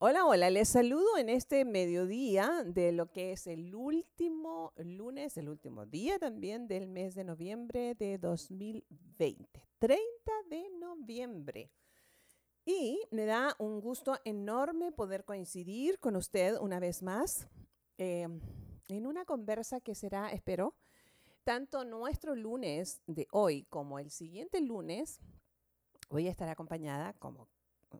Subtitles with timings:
[0.00, 5.48] Hola, hola, les saludo en este mediodía de lo que es el último lunes, el
[5.48, 10.04] último día también del mes de noviembre de 2020, 30
[10.48, 11.72] de noviembre.
[12.64, 17.48] Y me da un gusto enorme poder coincidir con usted una vez más
[17.96, 18.28] eh,
[18.86, 20.76] en una conversa que será, espero,
[21.42, 25.18] tanto nuestro lunes de hoy como el siguiente lunes.
[26.08, 27.48] Voy a estar acompañada como,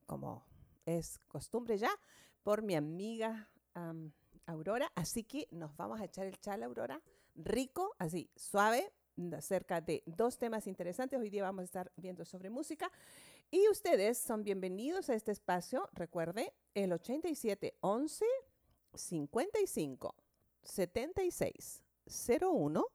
[0.07, 0.48] como
[0.89, 1.91] es costumbre ya,
[2.43, 3.51] por mi amiga
[4.47, 4.91] Aurora.
[4.95, 7.03] Así que nos vamos a echar el chal, Aurora,
[7.35, 8.91] rico, así, suave,
[9.37, 11.21] acerca de dos temas interesantes.
[11.21, 12.91] Hoy día vamos a estar viendo sobre música.
[13.51, 15.89] Y ustedes son bienvenidos a este espacio.
[15.93, 18.25] Recuerde, el 8711
[18.95, 20.15] 55
[20.63, 21.83] 76
[22.41, 22.87] 01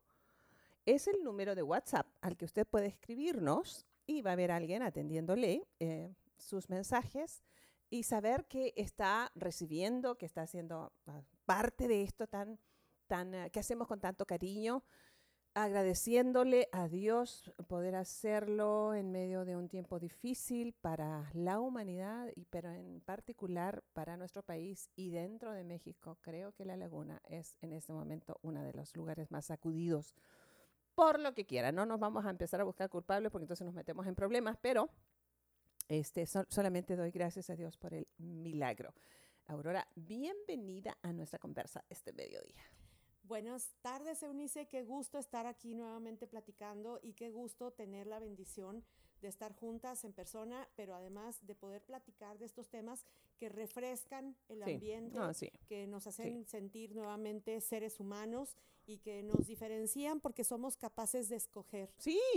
[0.85, 4.81] es el número de WhatsApp al que usted puede escribirnos y va a haber alguien
[4.81, 7.43] atendiéndole eh, sus mensajes
[7.93, 12.59] y saber que está recibiendo, que está haciendo ah, parte de esto tan,
[13.05, 14.83] tan, ah, que hacemos con tanto cariño,
[15.53, 22.45] agradeciéndole a Dios poder hacerlo en medio de un tiempo difícil para la humanidad y
[22.45, 26.17] pero en particular para nuestro país y dentro de México.
[26.21, 30.15] Creo que la laguna es en este momento uno de los lugares más sacudidos
[30.95, 31.71] por lo que quiera.
[31.71, 34.89] No nos vamos a empezar a buscar culpables porque entonces nos metemos en problemas, pero
[35.87, 38.93] este, solamente doy gracias a Dios por el milagro.
[39.47, 42.63] Aurora, bienvenida a nuestra conversa este mediodía.
[43.23, 44.67] Buenas tardes, Eunice.
[44.67, 48.83] Qué gusto estar aquí nuevamente platicando y qué gusto tener la bendición
[49.21, 53.05] de estar juntas en persona, pero además de poder platicar de estos temas
[53.37, 55.17] que refrescan el ambiente,
[55.65, 61.35] que nos hacen sentir nuevamente seres humanos y que nos diferencian porque somos capaces de
[61.37, 61.93] escoger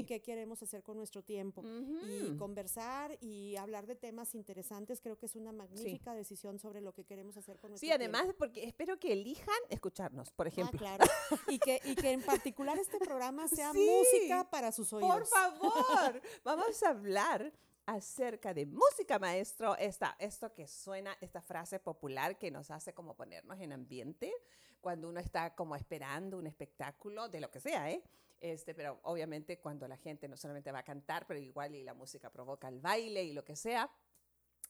[0.06, 1.62] qué queremos hacer con nuestro tiempo
[2.06, 5.00] y conversar y hablar de temas interesantes.
[5.00, 8.02] Creo que es una magnífica decisión sobre lo que queremos hacer con nuestro tiempo.
[8.02, 10.78] Sí, además porque espero que elijan escucharnos, por ah, ejemplo.
[10.78, 11.04] claro.
[11.48, 15.10] y, que, y que en particular este programa sea música para sus oídos.
[15.10, 17.52] Por favor, vamos a hablar
[17.86, 23.14] acerca de música, maestro, esta, esto que suena, esta frase popular que nos hace como
[23.14, 24.34] ponernos en ambiente
[24.80, 28.02] cuando uno está como esperando un espectáculo, de lo que sea, ¿eh?
[28.40, 31.94] Este, pero obviamente cuando la gente no solamente va a cantar, pero igual y la
[31.94, 33.90] música provoca el baile y lo que sea,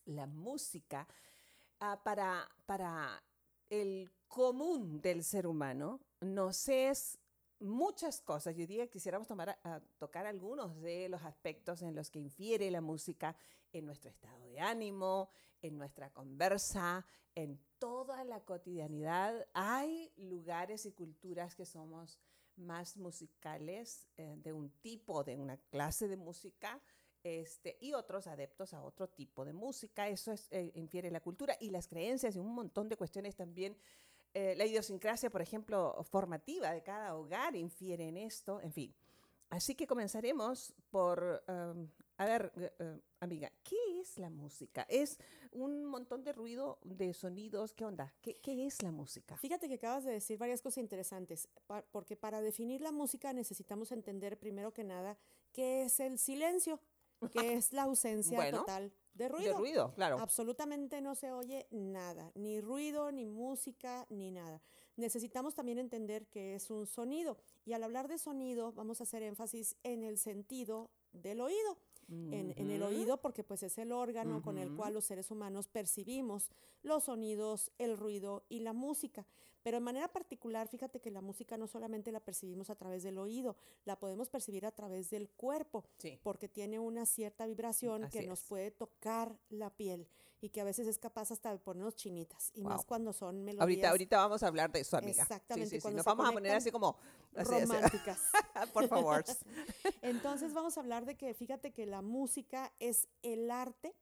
[0.04, 1.06] la música
[1.80, 3.22] ah, para, para
[3.68, 7.18] el común del ser humano nos es
[7.58, 8.54] muchas cosas.
[8.54, 12.70] Yo diría que quisiéramos tomar a, tocar algunos de los aspectos en los que infiere
[12.70, 13.36] la música
[13.72, 15.28] en nuestro estado de ánimo,
[15.66, 19.46] en nuestra conversa, en toda la cotidianidad.
[19.52, 22.18] Hay lugares y culturas que somos
[22.56, 26.80] más musicales eh, de un tipo, de una clase de música,
[27.22, 30.08] este, y otros adeptos a otro tipo de música.
[30.08, 33.76] Eso es, eh, infiere la cultura y las creencias y un montón de cuestiones también
[34.38, 38.94] eh, la idiosincrasia, por ejemplo, formativa de cada hogar infiere en esto, en fin.
[39.48, 41.88] Así que comenzaremos por, um,
[42.18, 44.86] a ver, eh, amiga, ¿qué es la música?
[44.88, 45.18] Es
[45.52, 48.14] un montón de ruido, de sonidos, ¿qué onda?
[48.22, 49.36] ¿Qué, es la música?
[49.36, 51.48] Fíjate que acabas de decir varias cosas interesantes,
[51.90, 55.18] porque para definir la música necesitamos entender primero que nada
[55.52, 56.80] qué es el silencio,
[57.32, 59.52] qué es la ausencia total de ruido.
[59.52, 60.18] De ruido, claro.
[60.18, 64.62] Absolutamente no se oye nada, ni ruido, ni música, ni nada.
[64.96, 67.36] Necesitamos también entender que es un sonido.
[67.66, 71.76] Y al hablar de sonido, vamos a hacer énfasis en el sentido del oído
[72.08, 76.50] en, el oído porque pues es el órgano con el cual los seres humanos percibimos
[76.82, 79.26] los sonidos, el ruido y la música.
[79.62, 83.18] Pero de manera particular, fíjate que la música no solamente la percibimos a través del
[83.18, 85.84] oído, la podemos percibir a través del cuerpo,
[86.22, 90.06] porque tiene una cierta vibración que nos puede tocar la piel
[90.40, 93.62] y que a veces es capaz hasta de ponernos chinitas, y más cuando son melodías.
[93.62, 95.22] Ahorita, ahorita vamos a hablar de eso, amiga.
[95.22, 95.80] Exactamente.
[95.90, 96.96] Nos vamos a poner así como...
[97.32, 98.20] románticas.
[98.72, 99.24] Por favor.
[100.02, 103.94] Entonces vamos a hablar de que, fíjate que la música es el arte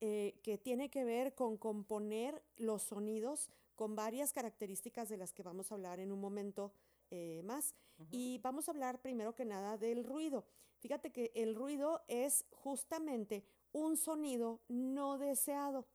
[0.00, 5.42] eh, que tiene que ver con componer los sonidos con varias características de las que
[5.42, 6.72] vamos a hablar en un momento
[7.10, 7.74] eh, más.
[8.10, 10.44] Y vamos a hablar primero que nada del ruido.
[10.80, 13.44] Fíjate que el ruido es justamente
[13.76, 15.86] un sonido no deseado.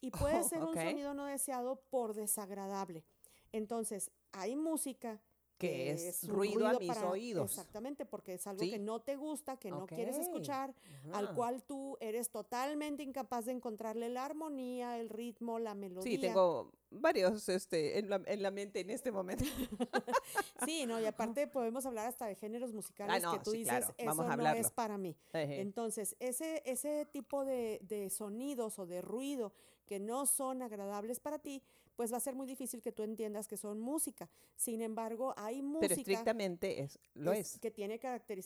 [0.00, 3.04] Y puede ser un sonido no deseado por desagradable.
[3.52, 5.22] Entonces, hay música
[5.62, 7.52] que es, ruido, a mis oídos.
[7.52, 10.74] Exactamente, porque es algo que no te gusta, que no quieres escuchar,
[11.12, 16.10] al cual tú eres totalmente incapaz de encontrarle la armonía, el ritmo, la melodía.
[16.10, 18.08] Sí, tengo varios este, en,
[18.42, 19.44] la, mente en este momento.
[20.66, 24.24] sí, no, y aparte podemos hablar hasta de géneros musicales ah, que tú dices, eso
[24.24, 25.16] no es para mí.
[25.32, 29.52] Entonces, ese, ese tipo de, de sonidos o de ruido
[29.86, 31.62] que no son agradables para ti,
[31.96, 34.28] pues va a ser muy difícil que tú entiendas que son música.
[34.56, 35.88] Sin embargo, hay música...
[35.88, 37.58] Pero estrictamente es, lo es.
[37.58, 38.00] Que tiene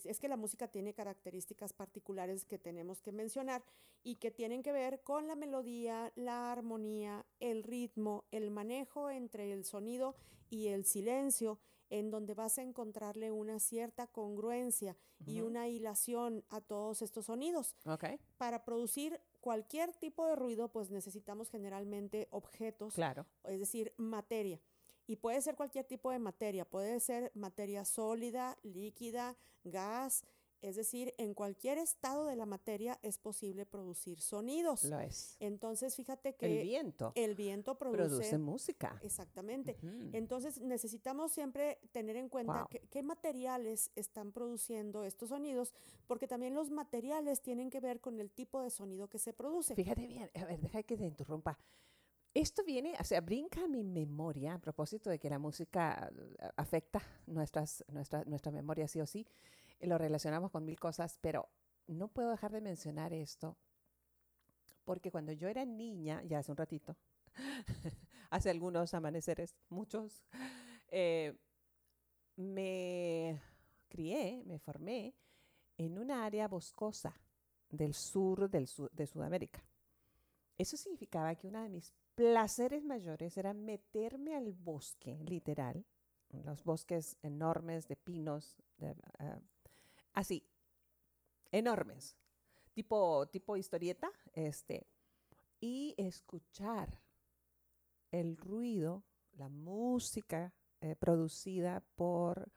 [0.05, 3.65] es que la música tiene características particulares que tenemos que mencionar
[4.03, 9.53] y que tienen que ver con la melodía, la armonía, el ritmo, el manejo entre
[9.53, 10.17] el sonido
[10.51, 11.59] y el silencio,
[11.91, 17.77] en donde vas a encontrarle una cierta congruencia y una hilación a todos estos sonidos.
[17.85, 18.19] Okay.
[18.37, 23.27] Para producir cualquier tipo de ruido, pues necesitamos generalmente objetos, claro.
[23.45, 24.61] es decir, materia.
[25.07, 30.25] Y puede ser cualquier tipo de materia, puede ser materia sólida, líquida, gas,
[30.63, 34.85] es decir, en cualquier estado de la materia es posible producir sonidos.
[34.85, 35.37] Lo es.
[35.41, 38.99] Entonces, fíjate que el viento, el viento produce, música.
[39.03, 39.77] Exactamente.
[40.13, 45.75] Entonces, necesitamos siempre tener en cuenta qué materiales están produciendo estos sonidos,
[46.07, 49.75] porque también los materiales tienen que ver con el tipo de sonido que se produce.
[49.75, 51.59] Fíjate bien, a ver, deja que te interrumpa.
[52.35, 56.49] Esto viene, o sea, brinca a mi memoria a propósito de que la música eh,
[56.57, 59.27] afecta nuestras, nuestra, nuestra memoria sí o sí
[59.81, 61.49] lo relacionamos con mil cosas, pero
[61.87, 63.57] no puedo dejar de mencionar esto
[64.87, 66.97] porque cuando yo era niña, ya hace un ratito,
[68.31, 70.25] hace algunos amaneceres, muchos,
[70.89, 71.37] eh,
[72.37, 73.43] me
[73.89, 75.15] crié, me formé
[75.77, 77.21] en una área boscosa
[77.69, 79.67] del sur, de Sudamérica.
[80.57, 85.85] Eso significaba que uno de mis placeres mayores era meterme al bosque, literal,
[86.45, 89.41] los bosques enormes de pinos, de, ah,
[90.17, 90.43] así,
[91.53, 92.17] enormes,
[92.73, 94.87] tipo, tipo historieta, este,
[95.61, 97.01] y escuchar
[98.11, 99.05] el ruido,
[99.35, 102.51] la música eh, producida por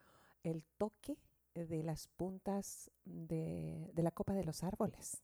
[0.43, 1.17] el toque
[1.53, 5.21] de las puntas de, la copa de los árboles.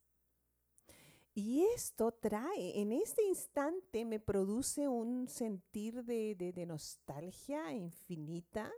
[1.34, 8.72] Y esto trae, en este instante me produce un sentir de, de nostalgia infinita,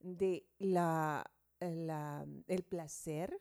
[0.00, 3.40] de la el placer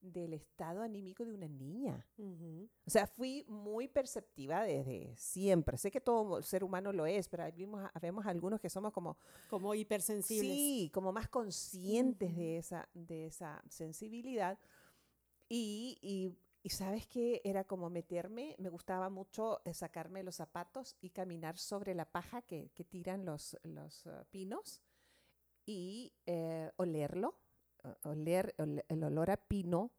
[0.00, 2.06] del estado anímico de una niña.
[2.18, 5.76] O sea, fui muy perceptiva desde siempre.
[5.76, 9.18] Sé que todo ser humano lo es, pero vimos, vemos algunos que somos como...
[9.48, 10.52] Como hipersensibles.
[10.52, 14.58] Sí, como más conscientes de, esa, de esa sensibilidad.
[15.48, 16.36] Y, y,
[16.68, 21.94] sabes que era como meterme, me gustaba mucho eh, sacarme los zapatos y caminar sobre
[21.94, 24.82] la paja que, que tiran los, los uh, pinos
[25.64, 27.38] y eh, olerlo
[28.04, 29.90] oler el, olor a pino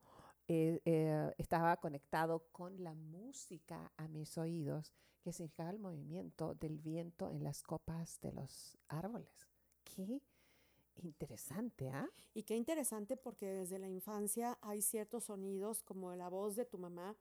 [0.47, 6.77] eh, eh, estaba conectado con la música a mis oídos, que significaba el movimiento del
[6.77, 9.47] viento en las copas de los árboles.
[9.83, 10.21] Qué
[11.03, 12.09] interesante, ¿ah?
[12.33, 16.77] Y qué interesante porque desde la infancia hay ciertos sonidos como la voz de tu
[16.77, 17.15] mamá,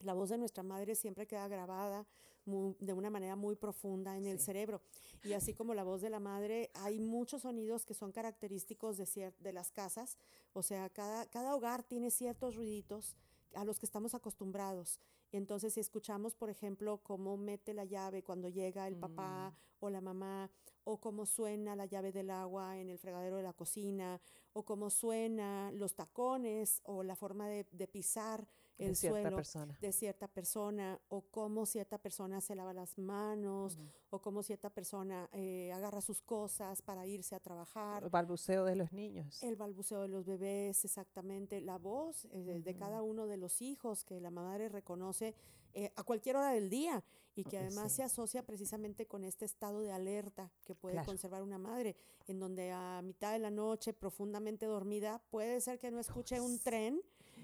[0.00, 2.06] la voz de nuestra madre siempre queda grabada
[2.44, 4.82] de una manera muy profunda en el cerebro.
[5.24, 9.32] Y así como la voz de la madre, hay muchos sonidos que son característicos de,
[9.38, 10.18] de las casas.
[10.52, 13.16] O sea, cada, cada hogar tiene ciertos ruiditos
[13.54, 14.98] a los que estamos acostumbrados.
[15.30, 19.84] Entonces, si escuchamos, por ejemplo, cómo mete la llave cuando llega el papá mm.
[19.84, 20.50] o la mamá,
[20.84, 24.20] o cómo suena la llave del agua en el fregadero de la cocina,
[24.52, 28.46] o cómo suena los tacones o la forma de, de pisar
[28.78, 29.40] el suelo
[29.80, 33.78] de cierta persona o cómo cierta persona se lava las manos
[34.10, 38.04] o cómo cierta persona eh, agarra sus cosas para irse a trabajar.
[38.04, 39.42] El balbuceo de los niños.
[39.42, 41.60] El balbuceo de los bebés, exactamente.
[41.60, 45.34] La voz eh, de cada uno de los hijos que la madre reconoce
[45.74, 47.02] eh, a cualquier hora del día
[47.34, 51.58] y que además se asocia precisamente con este estado de alerta que puede conservar una
[51.58, 56.40] madre, en donde a mitad de la noche, profundamente dormida, puede ser que no escuche
[56.40, 57.00] un tren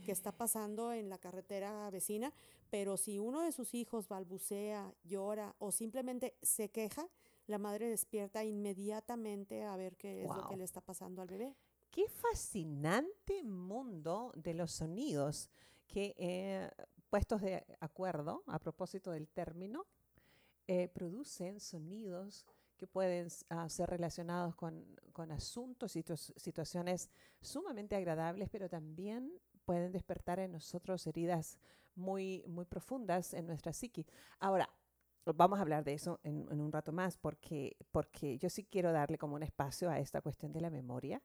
[0.08, 2.32] que está pasando en la carretera vecina,
[2.70, 7.06] pero si uno de sus hijos balbucea, llora o simplemente se queja,
[7.46, 11.54] la madre despierta inmediatamente a ver qué es lo que le está pasando al bebé.
[11.90, 15.50] Qué fascinante mundo de los sonidos
[15.86, 16.70] que, eh,
[17.10, 19.84] puestos de acuerdo a propósito del término,
[20.68, 22.46] eh, producen sonidos
[22.78, 26.04] que pueden ah, ser relacionados con, con asuntos y
[26.36, 27.10] situaciones
[27.42, 29.38] sumamente agradables, pero también
[29.68, 31.58] pueden despertar en nosotros heridas
[31.94, 34.06] muy, muy profundas en nuestra psique.
[34.38, 34.66] Ahora,
[35.26, 39.18] vamos a hablar de eso en, un rato más, porque, porque yo sí quiero darle
[39.18, 41.20] como un espacio a esta cuestión de la memoria.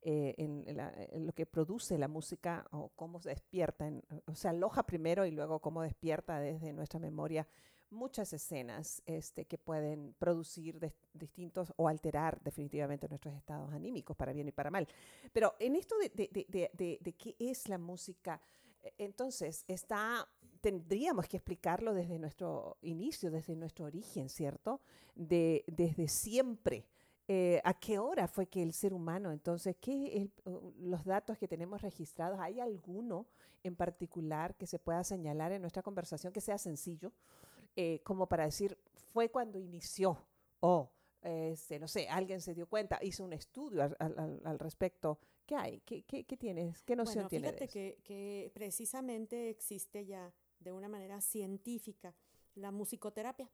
[0.00, 3.92] Eh, en, lo que produce la música o cómo se despierta,
[4.24, 7.46] o sea, aloja primero y luego cómo despierta desde nuestra memoria
[7.92, 10.78] muchas escenas este, que pueden producir
[11.14, 14.88] distintos o alterar definitivamente nuestros estados anímicos para bien y para mal.
[15.32, 18.40] Pero en esto de, qué es la música,
[18.82, 20.28] E- Entonces, está,
[20.60, 24.80] tendríamos que explicarlo desde nuestro inicio, desde nuestro origen, ¿cierto?
[25.14, 26.84] De, desde siempre.
[27.28, 31.46] Eh, ¿A qué hora fue que el ser humano, entonces, qué uh, los datos que
[31.46, 33.26] tenemos registrados, hay alguno
[33.62, 37.12] en particular que se pueda señalar en nuestra conversación que sea sencillo,
[37.76, 38.76] eh, como para decir,
[39.12, 40.18] fue cuando inició
[40.60, 40.90] o,
[41.22, 45.18] este, no sé, alguien se dio cuenta, hizo un estudio al, al- al- al respecto.
[45.46, 45.80] ¿Qué hay?
[45.80, 46.82] ¿Qué, qué, qué tienes?
[46.84, 47.72] ¿Qué noción Bueno, tiene de fíjate eso?
[47.72, 52.14] que, que precisamente existe ya de una manera científica
[52.54, 53.50] la musicoterapia,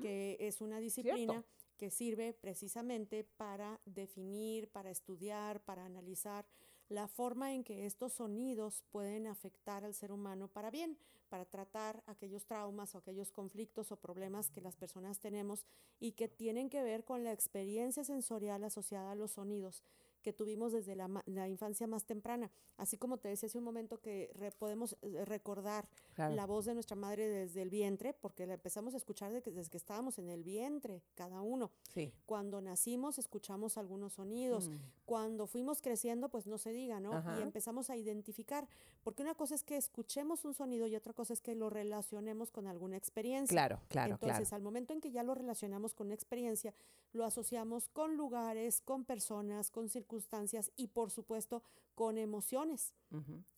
[0.00, 1.44] que es una disciplina
[1.76, 6.46] que sirve precisamente para definir, para estudiar, para analizar
[6.90, 12.02] la forma en que estos sonidos pueden afectar al ser humano para bien, para tratar
[12.06, 15.64] aquellos traumas o aquellos conflictos o problemas que las personas tenemos
[16.00, 19.82] y que tienen que ver con la experiencia sensorial asociada a los sonidos
[20.22, 21.08] que tuvimos desde la,
[21.48, 22.50] infancia más temprana.
[22.76, 26.34] Así como te decía hace un momento que re- podemos eh, recordar Claro.
[26.34, 29.70] la voz de nuestra madre desde el vientre, porque la empezamos a escuchar que- desde
[29.70, 31.70] que estábamos en el vientre, cada uno.
[31.94, 32.12] Sí.
[32.26, 34.76] Cuando nacimos escuchamos algunos sonidos, Mm.
[35.10, 37.12] Cuando fuimos creciendo, pues no se diga, ¿no?
[37.12, 37.36] Ajá.
[37.36, 38.68] Y empezamos a identificar,
[39.02, 42.52] porque una cosa es que escuchemos un sonido y otra cosa es que lo relacionemos
[42.52, 43.52] con alguna experiencia.
[43.52, 44.54] Claro, claro, Entonces, claro.
[44.54, 46.72] al momento en que ya lo relacionamos con una experiencia,
[47.12, 51.64] lo asociamos con lugares, con personas, con circunstancias y, por supuesto,
[51.96, 52.94] con emociones.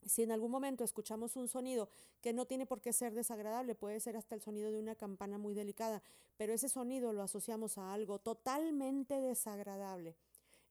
[0.06, 1.90] Si en algún momento escuchamos un sonido
[2.22, 5.36] que no tiene por qué ser desagradable, puede ser hasta el sonido de una campana
[5.36, 6.02] muy delicada,
[6.38, 10.16] pero ese sonido lo asociamos a algo totalmente desagradable.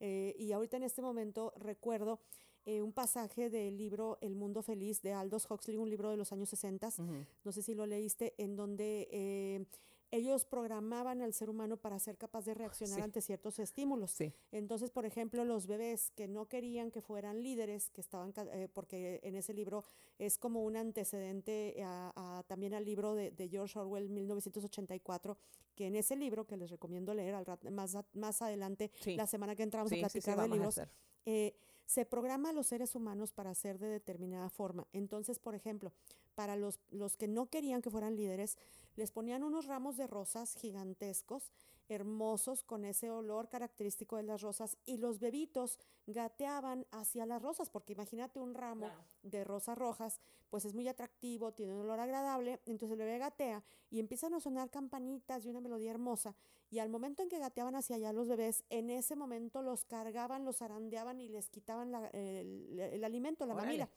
[0.03, 2.19] Eh, y ahorita en este momento recuerdo
[2.65, 6.31] eh, un pasaje del libro El Mundo Feliz de Aldous Huxley, un libro de los
[6.31, 7.25] años 60, Ujú.
[7.43, 9.65] no sé si lo leíste, en donde eh,
[10.11, 13.01] ellos programaban al ser humano para ser capaz de reaccionar Sí.
[13.01, 14.11] ante ciertos estímulos.
[14.11, 14.33] Sí.
[14.51, 19.19] Entonces, por ejemplo, los bebés que no querían que fueran líderes, que estaban, eh, porque
[19.23, 19.83] en ese libro
[20.19, 25.37] es como un antecedente a- a- también al libro de, de George Orwell, 1984,
[25.75, 29.15] que en ese libro, que les recomiendo leer al más, más adelante, Sí.
[29.15, 30.81] la semana que entramos a platicar de a libros,
[31.25, 31.55] eh,
[31.91, 34.87] se programa a los seres humanos para ser de determinada forma.
[34.93, 35.91] Entonces, por ejemplo,
[36.35, 38.57] para los, los que no querían que fueran líderes,
[38.95, 41.51] les ponían unos ramos de rosas gigantescos,
[41.91, 47.69] hermosos, con ese olor característico de las rosas, y los bebitos gateaban hacia las rosas,
[47.69, 49.03] porque imagínate un ramo Claro.
[49.23, 50.19] de rosas rojas,
[50.49, 54.39] pues es muy atractivo, tiene un olor agradable, entonces el bebé gatea y empiezan a
[54.39, 56.35] sonar campanitas y una melodía hermosa,
[56.69, 60.45] y al momento en que gateaban hacia allá los bebés, en ese momento los cargaban,
[60.45, 63.67] los zarandeaban y les quitaban la- el, el alimento, la Órale.
[63.67, 63.89] mamila,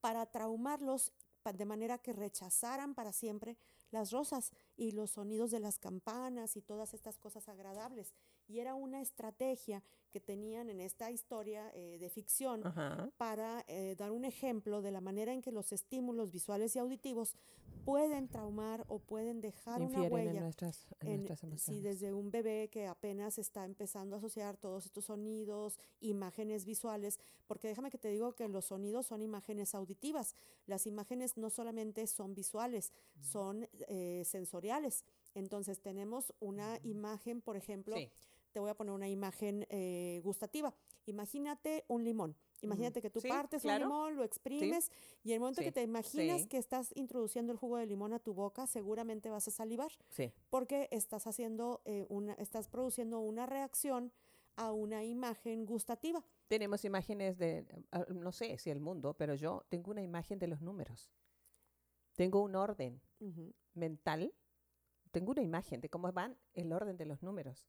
[0.00, 1.12] para traumarlos
[1.54, 3.56] de manera que rechazaran para siempre
[3.90, 8.14] las rosas y los sonidos de las campanas y todas estas cosas agradables.
[8.48, 13.10] Y era una estrategia que tenían en esta historia eh, de ficción Ajá.
[13.18, 17.34] para eh, dar un ejemplo de la manera en que los estímulos visuales y auditivos
[17.84, 21.82] pueden traumar o pueden dejar una en huella nuestras, en en- nuestras sí, emociones.
[21.82, 27.68] desde un bebé que apenas está empezando a asociar todos estos sonidos, imágenes visuales, porque
[27.68, 30.34] déjame que te digo que los sonidos son imágenes auditivas.
[30.66, 35.04] Las imágenes no solamente son visuales, son eh, sensoriales.
[35.34, 38.10] Entonces tenemos una imagen, por ejemplo, Sí.
[38.58, 40.74] Te voy a poner una imagen eh, gustativa.
[41.06, 42.34] Imagínate un limón.
[42.60, 43.84] Imagínate que tú Sí, partes claro.
[43.86, 44.90] un limón, lo exprimes
[45.22, 46.48] y en el momento que Sí, te imaginas sí.
[46.48, 50.32] que estás introduciendo el jugo de limón a tu boca, seguramente vas a salivar Sí.
[50.50, 54.10] porque estás haciendo eh, una, estás produciendo una reacción
[54.56, 56.24] a una imagen gustativa.
[56.48, 60.48] Tenemos imágenes de, ah, no sé si el mundo, pero yo tengo una imagen de
[60.48, 61.12] los números.
[62.16, 63.00] Tengo un orden
[63.74, 64.34] mental.
[65.12, 67.68] Tengo una imagen de cómo van el orden de los números.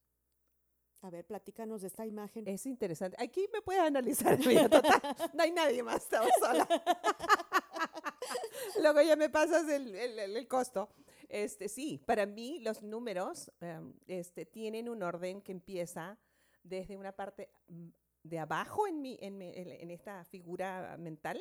[1.02, 2.46] A ver, platícanos de esta imagen.
[2.48, 3.16] Es interesante.
[3.20, 4.38] Aquí me puedes analizar.
[4.38, 5.02] total,
[5.34, 6.68] no hay nadie más, estaba sola.
[8.82, 10.90] Luego ya me pasas el, el- el- costo.
[11.30, 16.18] Este, sí, para mí los números em, este, tienen un orden que empieza
[16.64, 17.88] desde una parte mm,
[18.24, 21.40] de abajo en, mi, en, mi- en- en esta figura mental,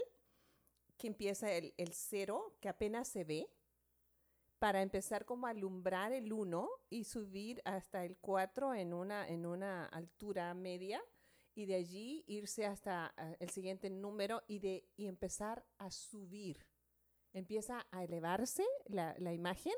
[0.96, 3.48] que empieza el, el cero, que apenas se ve,
[4.58, 9.46] para empezar como a alumbrar el 1 y subir hasta el 4 en una, en
[9.46, 11.00] una altura media
[11.54, 16.66] y de allí irse hasta ah, el siguiente número y, de, y empezar a subir.
[17.32, 19.74] Empieza a elevarse la, la imagen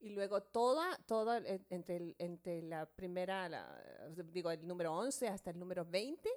[0.00, 5.58] y luego toda, toda entre, entre la primera, la- digo, el número 11 hasta el
[5.58, 6.28] número 20,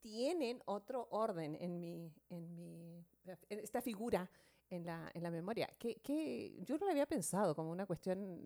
[0.00, 3.04] tienen otro orden en mi, en mi,
[3.48, 4.30] esta figura
[4.70, 8.42] en la, en la memoria, que, que yo no lo había pensado como una cuestión.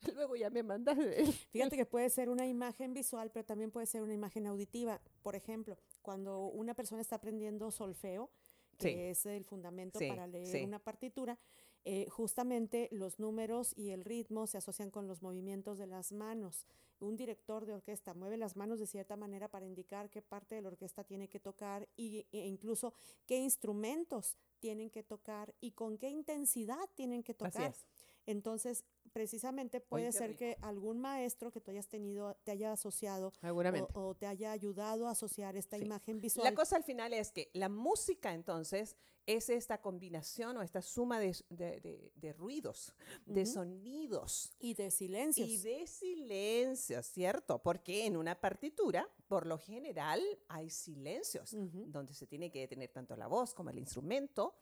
[0.14, 0.98] Luego ya me mandas...
[0.98, 5.00] el- Fíjate que puede ser una imagen visual, pero también puede ser una imagen auditiva.
[5.22, 8.30] Por ejemplo, cuando una persona está aprendiendo solfeo,
[8.78, 10.64] que es el fundamento Sí, para leer sí.
[10.64, 11.38] una partitura,
[11.84, 16.66] eh, justamente los números y el ritmo se asocian con los movimientos de las manos.
[16.98, 20.62] Un director de orquesta mueve las manos de cierta manera para indicar qué parte de
[20.62, 22.92] la orquesta tiene que tocar y, e incluso
[23.26, 27.72] qué instrumentos tienen que tocar y con qué intensidad tienen que tocar.
[27.72, 27.84] es.
[28.26, 30.38] Entonces, precisamente puede ser rico.
[30.38, 35.06] que algún maestro que tú hayas tenido te haya asociado o, o te haya ayudado
[35.06, 35.84] a asociar esta Sí.
[35.84, 36.44] imagen visual.
[36.44, 41.20] La cosa al final es que la música entonces es esta combinación o esta suma
[41.20, 42.92] de, de- de- de ruidos,
[43.24, 43.52] de Ujú.
[43.52, 45.48] sonidos y de silencios.
[45.48, 47.62] y de silencios, ¿cierto?
[47.62, 51.84] Porque en una partitura, por lo general, hay silencios Ujú.
[51.86, 54.56] donde se tiene que detener tanto la voz como el instrumento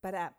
[0.00, 0.38] para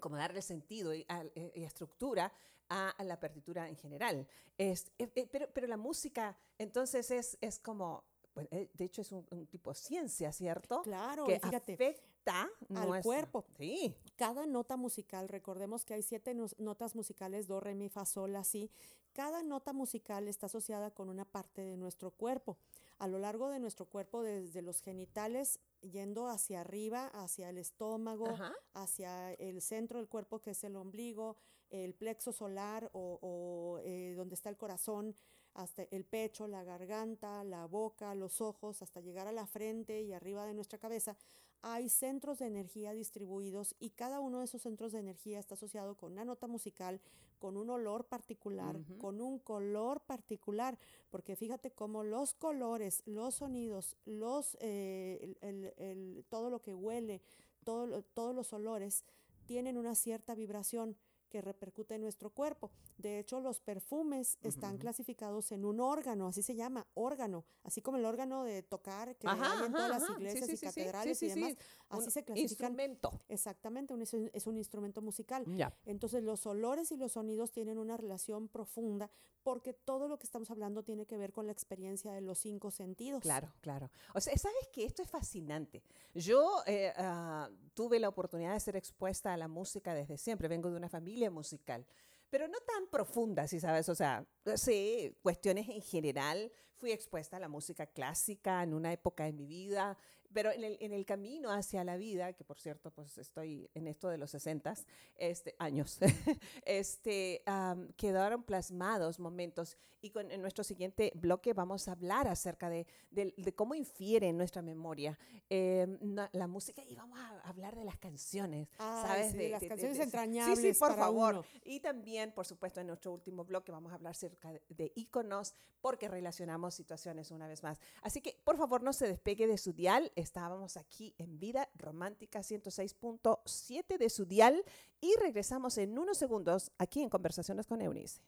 [0.00, 2.32] como darle sentido y, al- eh, y estructura
[2.70, 4.26] a, a la partitura en general.
[4.56, 8.04] Es, eh, eh, pero, pero la música, entonces, es, es como,
[8.50, 10.80] eh, de hecho, es un, un tipo de ciencia, ¿cierto?
[10.82, 13.44] Claro, que fíjate, afecta al cuerpo.
[13.58, 18.32] Sí, cada nota musical, recordemos que hay siete notas musicales, do, re, mi, fa, sol,
[18.32, 18.70] la, si.
[19.12, 22.56] Cada nota musical está asociada con una parte de nuestro cuerpo.
[22.98, 28.28] A lo largo de nuestro cuerpo, desde los genitales, yendo hacia arriba, hacia el estómago,
[28.28, 28.52] Ajá.
[28.74, 31.36] hacia el centro del cuerpo, que es el ombligo,
[31.70, 35.14] el plexo solar o, o, eh, donde está el corazón,
[35.54, 40.12] hasta el pecho, la garganta, la boca, los ojos, hasta llegar a la frente y
[40.12, 41.16] arriba de nuestra cabeza,
[41.62, 45.96] hay centros de energía distribuidos y cada uno de esos centros de energía está asociado
[45.96, 47.00] con una nota musical,
[47.38, 50.78] con un olor particular, con un color particular,
[51.10, 56.74] porque fíjate cómo los colores, los sonidos, los, eh, el- el- el- todo lo que
[56.74, 57.20] huele,
[57.64, 59.04] todo todos los olores
[59.46, 60.96] tienen una cierta vibración
[61.30, 62.70] que repercute en nuestro cuerpo.
[62.98, 67.96] De hecho, los perfumes están clasificados en un órgano, así se llama, órgano, así como
[67.96, 70.12] el órgano de tocar que Ajá, hay en todas las ajá.
[70.18, 71.52] Iglesias sí, y sí, catedrales sí, y demás.
[71.52, 71.58] sí.
[71.88, 72.72] Así Un se clasifican.
[72.72, 73.20] Instrumento.
[73.28, 75.44] Exactamente, un- es, un, instrumento musical.
[75.56, 75.72] Ya.
[75.86, 79.10] Entonces los olores y los sonidos tienen una relación profunda
[79.42, 82.70] porque todo lo que estamos hablando tiene que ver con la experiencia de los cinco
[82.70, 83.22] sentidos.
[83.22, 83.90] Claro, claro.
[84.14, 85.82] O sea, sabes que esto es fascinante.
[86.14, 90.48] Yo eh, ah, tuve la oportunidad de ser expuesta a la música desde siempre.
[90.48, 91.84] Vengo de una familia musical,
[92.30, 93.88] pero no tan profunda, si sabes.
[93.88, 96.50] O sea, sí, cuestiones en general.
[96.76, 99.98] Fui expuesta a la música clásica en una época de mi vida,
[100.32, 103.86] pero en el, en el camino hacia la vida, que por cierto, pues estoy en
[103.86, 104.74] esto de los 60
[105.16, 105.98] este, años,
[106.64, 109.76] este, am, quedaron plasmados momentos.
[110.02, 114.28] Y con, en nuestro siguiente bloque vamos a hablar acerca de, del- de cómo infiere
[114.28, 115.18] en nuestra memoria
[115.50, 119.32] eh, na- la música y vamos a hablar de las canciones, Ay, ¿sabes?
[119.32, 121.34] sí, De, las de- de- canciones de- entrañables Sí, sí, por para favor.
[121.34, 121.44] uno.
[121.64, 125.54] Y también, por supuesto, en nuestro último bloque vamos a hablar acerca de, de íconos
[125.82, 127.78] porque relacionamos situaciones una vez más.
[128.00, 130.10] Así que, por favor, no se despegue de su dial.
[130.20, 134.62] Estábamos aquí en Vida Romántica 106.7 de su dial
[135.00, 138.20] y regresamos en unos segundos aquí en Conversaciones con Eunice.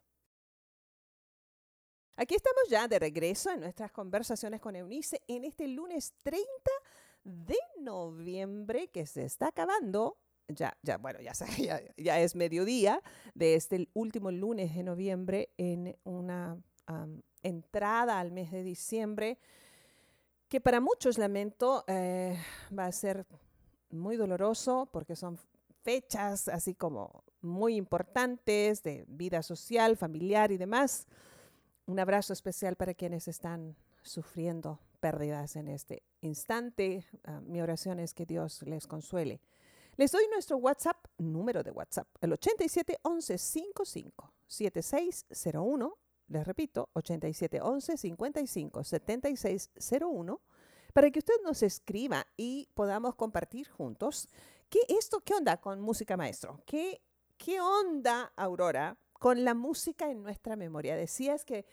[2.16, 6.46] Aquí estamos ya de regreso en nuestras conversaciones con Eunice en este lunes 30
[7.24, 10.18] de noviembre que se está acabando.
[10.48, 13.02] Ya, ya, bueno, ya, ya, ya es mediodía
[13.34, 19.38] de este último lunes de noviembre en una am, entrada al mes de diciembre
[20.52, 22.36] que para muchos, lamento, eh,
[22.78, 23.24] va a ser
[23.88, 25.38] muy doloroso porque son
[25.82, 31.06] fechas así como muy importantes de vida social, familiar y demás.
[31.86, 37.06] Un abrazo especial para quienes están sufriendo pérdidas en este instante.
[37.24, 39.40] Ah, mi oración es que Dios les consuele.
[39.96, 45.96] Les doy nuestro WhatsApp, número de WhatsApp, el 87 11 55 7601.
[46.28, 50.40] Les repito, 87 11 55 7601
[50.92, 54.28] para que usted nos escriba y podamos compartir juntos
[54.68, 57.00] qué esto, qué onda con música maestro, qué,
[57.38, 60.96] qué onda Aurora con la música en nuestra memoria.
[60.96, 61.64] Decías que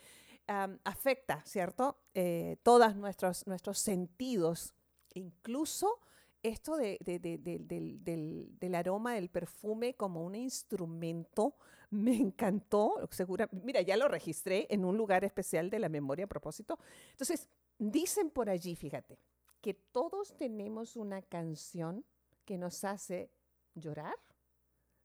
[0.48, 1.98] am, afecta, ¿cierto?
[2.14, 4.74] Eh, todos nuestros, nuestros sentidos,
[5.14, 6.00] incluso
[6.44, 11.56] esto de- de- de- del, del- del aroma del perfume como un instrumento
[11.90, 13.08] me encantó.
[13.12, 16.80] Segura, mira, ya lo registré en un lugar especial de la memoria a propósito.
[17.12, 19.20] Entonces, dicen por allí, fíjate,
[19.62, 22.06] que todos tenemos una canción
[22.46, 23.32] que nos hace
[23.76, 24.16] llorar,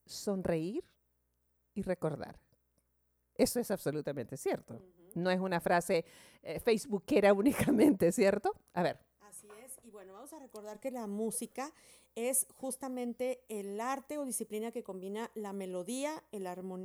[0.07, 0.85] sonreír
[1.75, 2.39] y recordar.
[3.35, 4.81] Eso es absolutamente cierto.
[5.15, 6.05] No es una frase
[6.43, 8.55] eh, facebookera únicamente, ¿cierto?
[8.75, 9.04] A ver.
[9.95, 11.73] Bueno, vamos a recordar que la música
[12.17, 16.43] es justamente el arte o disciplina que combina la melodía, el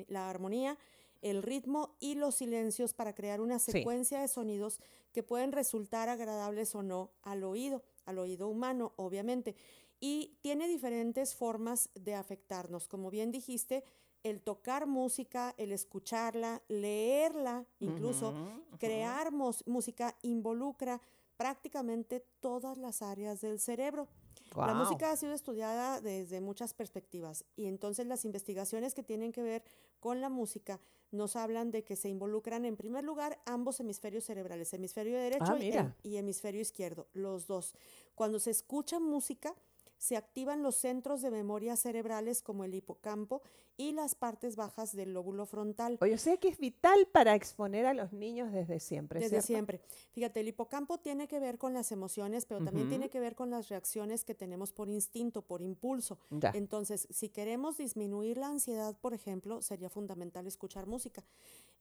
[0.08, 0.78] la armonía,
[1.24, 3.72] el ritmo y los silencios para crear una Sí.
[3.72, 4.80] secuencia de sonidos
[5.12, 9.56] que pueden resultar agradables o no al oído, al oído humano, obviamente.
[10.02, 12.88] y tiene diferentes formas de afectarnos.
[12.88, 13.84] Como bien dijiste,
[14.24, 18.34] el tocar música, el escucharla, leerla, incluso
[18.80, 21.02] crear música involucra
[21.40, 24.10] prácticamente todas las áreas del cerebro.
[24.58, 29.42] La música ha sido estudiada desde muchas perspectivas y entonces las investigaciones que tienen que
[29.42, 29.64] ver
[30.02, 34.74] con la música nos hablan de que se involucran en primer lugar ambos hemisferios cerebrales,
[34.74, 35.96] hemisferio derecho y, mira.
[36.04, 37.74] y hemisferio izquierdo, los dos.
[38.16, 39.56] Cuando se escucha música,
[40.00, 43.44] se activan los centros de memoria cerebrales como el hipocampo
[43.76, 45.98] y las partes bajas del lóbulo frontal.
[46.02, 49.48] Oye, sé que es vital para exponer a los niños desde siempre, Desde ¿cierto?
[49.48, 49.82] siempre.
[50.12, 53.50] Fíjate, el hipocampo tiene que ver con las emociones, pero también tiene que ver con
[53.50, 56.18] las reacciones que tenemos por instinto, por impulso.
[56.30, 56.52] Ya.
[56.56, 61.26] Entonces, si queremos disminuir la ansiedad, por ejemplo, sería fundamental escuchar música.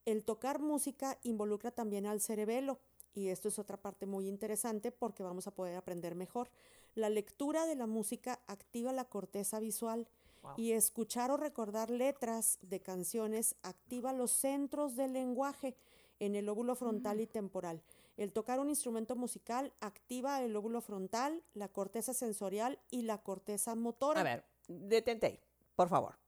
[0.05, 2.81] El tocar música involucra también al cerebelo.
[3.15, 6.51] Y esto es otra parte muy interesante porque vamos a poder aprender mejor.
[6.99, 10.09] La lectura de la música activa la corteza visual
[10.43, 10.55] Wow.
[10.57, 15.77] y escuchar o recordar letras de canciones activa los centros del lenguaje
[16.19, 17.83] en el lóbulo frontal y temporal.
[18.17, 23.77] El tocar un instrumento musical activa el lóbulo frontal, la corteza sensorial y la corteza
[23.77, 24.21] motora.
[24.21, 25.41] A ver, detente ahí,
[25.77, 26.19] por favor.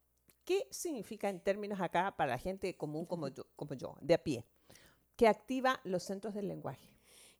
[0.44, 4.22] ¿Qué significa en términos acá para la gente común como yo, como yo de a
[4.22, 4.44] pie?
[5.16, 6.88] Que activa los centros del lenguaje.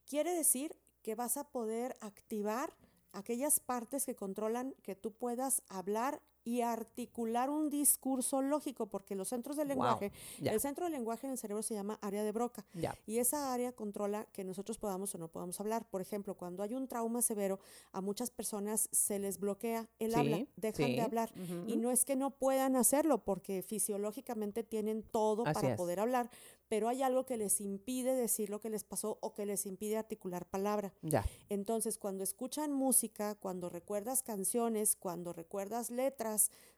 [0.05, 2.73] Quiere decir que vas a poder activar
[3.13, 9.29] aquellas partes que controlan que tú puedas hablar y articular un discurso lógico, porque los
[9.29, 12.31] centros del Wow, lenguaje, el centro del lenguaje en el cerebro se llama área de
[12.31, 12.65] Broca.
[12.73, 12.97] Ya.
[13.05, 15.87] Y esa área controla que nosotros podamos o no podamos hablar.
[15.89, 17.59] Por ejemplo, cuando hay un trauma severo,
[17.91, 21.31] a muchas personas se les bloquea el habla, dejan sí, de hablar.
[21.35, 21.81] Y ujú.
[21.81, 25.77] no es que no puedan hacerlo, porque fisiológicamente tienen todo Así para es.
[25.77, 26.29] poder hablar,
[26.67, 29.97] pero hay algo que les impide decir lo que les pasó o que les impide
[29.97, 30.93] articular palabra.
[31.01, 31.25] Ya.
[31.49, 36.30] Entonces, cuando escuchan música, cuando recuerdas canciones, cuando recuerdas letras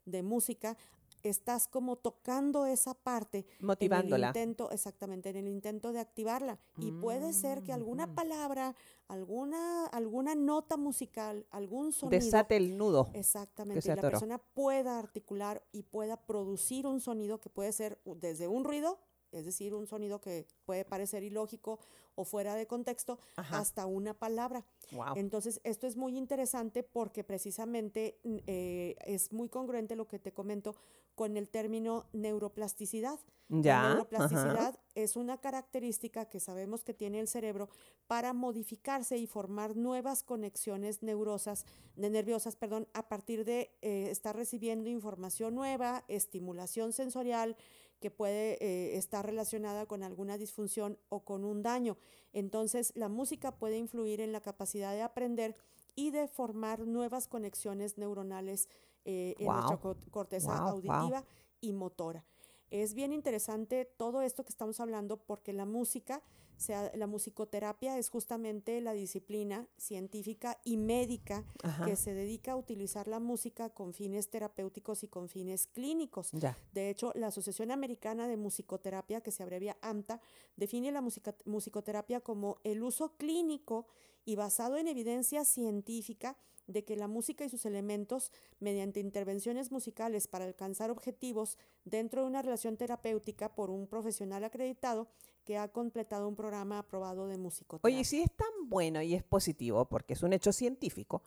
[0.05, 0.77] de música,
[1.23, 4.27] estás como tocando esa parte en el Motivándola.
[4.27, 6.59] intento, exactamente, en el intento de activarla.
[6.77, 8.15] Y puede ser que alguna Mm.
[8.15, 8.75] palabra,
[9.07, 12.19] alguna, alguna nota musical, algún sonido.
[12.19, 13.09] Desate el nudo.
[13.13, 17.99] Exactamente, se y la persona pueda articular y pueda producir un sonido que puede ser
[18.03, 18.99] desde un ruido,
[19.33, 21.79] es decir, un sonido que puede parecer ilógico
[22.15, 23.59] o fuera de contexto, Ajá.
[23.59, 24.65] hasta una palabra.
[24.91, 25.15] Wow.
[25.15, 30.75] Entonces, esto es muy interesante porque precisamente eh, es muy congruente lo que te comento
[31.15, 33.19] con el término neuroplasticidad.
[33.49, 33.87] La ajá.
[33.89, 37.69] neuroplasticidad es una característica que sabemos que tiene el cerebro
[38.07, 41.65] para modificarse y formar nuevas conexiones neurosas,
[41.95, 47.55] de nerviosas, perdón, a partir de eh, estar recibiendo información nueva, estimulación sensorial
[48.03, 51.95] que puede eh, estar relacionada con alguna disfunción o con un daño.
[52.33, 55.55] Entonces, la música puede influir en la capacidad de aprender
[55.95, 58.67] y de formar nuevas conexiones neuronales
[59.05, 61.23] eh, en nuestra co- corteza auditiva
[61.61, 62.25] y motora.
[62.71, 66.21] Es bien interesante todo esto que estamos hablando porque la música,
[66.59, 71.85] sea, la musicoterapia es justamente la disciplina científica y médica Ajá.
[71.85, 76.31] que se dedica a utilizar la música con fines terapéuticos y con fines clínicos.
[76.31, 76.57] Ya.
[76.73, 80.21] De hecho, la Asociación Americana de Musicoterapia, que se abrevia AMTA,
[80.55, 83.87] define la musica- musicoterapia como el uso clínico
[84.25, 86.37] y basado en evidencia científica
[86.67, 92.27] de que la música y sus elementos, mediante intervenciones musicales para alcanzar objetivos dentro de
[92.27, 95.09] una relación terapéutica por un profesional acreditado
[95.43, 97.95] que ha completado un programa aprobado de musicoterapia.
[97.95, 101.23] Oye, si es tan bueno y es positivo, porque es un hecho científico,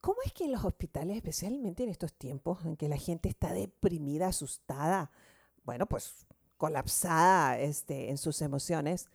[0.00, 3.52] ¿cómo es que en los hospitales, especialmente en estos tiempos en que la gente está
[3.52, 5.10] deprimida, asustada,
[5.64, 9.08] bueno, pues colapsada este, en sus emociones,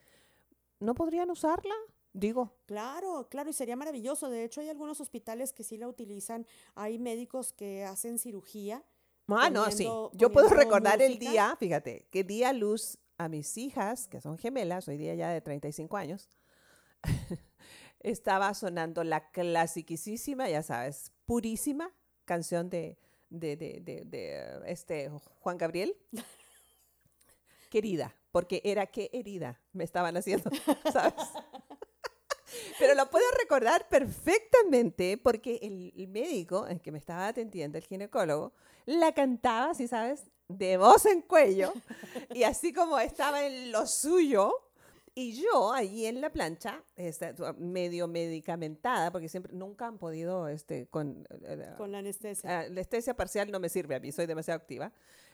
[0.79, 1.75] ¿no podrían usarla?
[2.13, 4.29] Digo, Claro, claro, y sería maravilloso.
[4.29, 6.45] De hecho, hay algunos hospitales que sí la utilizan.
[6.75, 8.83] Hay médicos que hacen cirugía.
[9.27, 9.87] ah, no, sí.
[10.13, 14.37] Yo puedo recordar el día, fíjate, que di a luz a mis hijas, que son
[14.37, 16.29] gemelas, hoy día ya de 35 años,
[17.99, 21.91] estaba sonando la clasiquísima, ya sabes, purísima
[22.25, 22.97] canción de,
[23.29, 25.95] de, de, de- de, este Juan Gabriel.
[27.69, 30.49] Querida, porque era qué herida me estaban haciendo,
[30.91, 31.13] ¿sabes?
[32.77, 37.83] Pero lo puedo recordar perfectamente porque el, el médico el que me estaba atendiendo, el
[37.83, 38.53] ginecólogo,
[38.85, 41.71] la cantaba, si sabes, de voz en cuello
[42.33, 44.53] y así como estaba en lo suyo.
[45.15, 50.87] Y yo allí en la plancha, este, medio medicamentada, porque siempre nunca han podido, este,
[50.87, 52.59] con, eh, Con la anestesia.
[52.59, 54.93] Ah, la anestesia parcial no me sirve a mí, soy demasiado activa.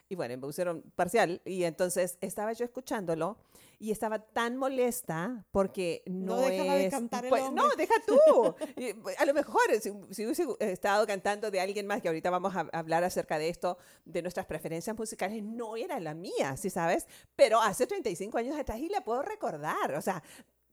[0.10, 1.42] Y bueno, me pusieron parcial.
[1.46, 3.38] Y entonces estaba yo escuchándolo
[3.80, 7.52] y estaba tan molesta porque no, No dejaba de es- cantar el pues.
[7.52, 8.56] No, deja tú.
[9.02, 12.56] Pues, a lo mejor, si, si hubiese estado cantando de alguien más, que ahorita vamos
[12.56, 17.08] a hablar acerca de esto, de nuestras preferencias musicales, no era la mía, ¿sí sabes?
[17.36, 19.94] Pero hace 35 años atrás y la puedo recordar.
[19.96, 20.24] O sea,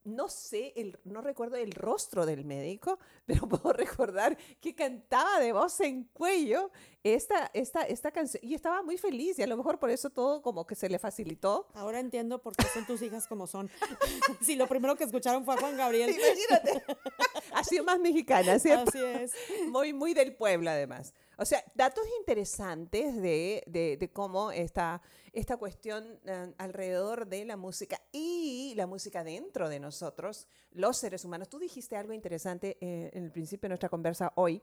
[0.04, 5.52] no sé, el, no recuerdo el rostro del médico, pero puedo recordar que cantaba de
[5.52, 6.70] voz en cuello
[7.04, 10.40] esta, esta, esta canción y estaba muy feliz y a lo mejor por eso todo
[10.40, 11.66] como que se le facilitó.
[11.74, 13.68] Ahora entiendo por qué son tus hijas como son.
[14.40, 16.10] si lo primero que escucharon fue a Juan Gabriel.
[16.10, 16.84] Imagínate.
[17.54, 18.90] ha sido más mexicana, ¿cierto?
[18.90, 19.32] Así es.
[19.68, 21.12] Muy, muy del pueblo, además.
[21.38, 27.56] O sea, datos interesantes de, de- de cómo está esta cuestión eh, alrededor de la
[27.56, 31.48] música y la música dentro de nosotros, los seres humanos.
[31.48, 34.62] Tú dijiste algo interesante eh, en el principio de nuestra conversa hoy,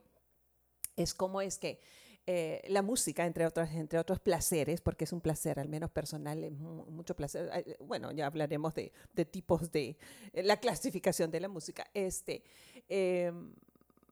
[0.96, 1.80] es cómo es que
[2.26, 6.44] eh, la música, entre otros, entre otros placeres, porque es un placer, al menos personal,
[6.44, 7.50] es mu- mucho placer.
[7.54, 9.96] eh, Bueno, ya hablaremos de, de tipos de
[10.32, 11.86] eh, la clasificación de la música.
[11.94, 12.42] Este,
[12.88, 13.52] em,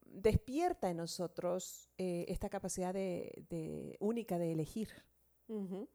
[0.07, 4.89] despierta en nosotros eh, esta capacidad de, de- única de elegir.
[5.49, 5.89] Ujú.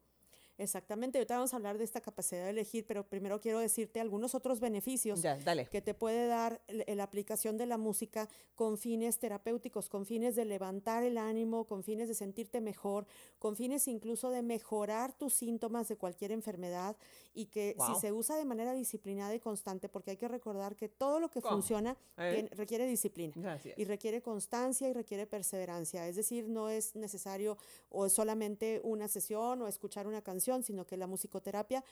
[0.58, 4.36] Exactamente, ahorita vamos a hablar de esta capacidad de elegir, pero primero quiero decirte algunos
[4.36, 5.38] otros beneficios Ya,
[5.70, 10.46] que te puede dar la aplicación de la música con fines terapéuticos, con fines de
[10.46, 13.08] levantar el ánimo, con fines de sentirte mejor,
[13.39, 16.96] con fines incluso de mejorar tus síntomas de cualquier enfermedad
[17.34, 17.96] y que Wow.
[17.96, 21.30] si se usa de manera disciplinada y constante, porque hay que recordar que todo lo
[21.30, 22.48] que funciona ¿Eh?
[22.52, 23.78] requiere disciplina Gracias.
[23.78, 26.08] y requiere constancia y requiere perseverancia.
[26.08, 27.58] Es decir, no es necesario
[27.89, 31.84] o solamente una sesión o escuchar una canción, sino que la musicoterapia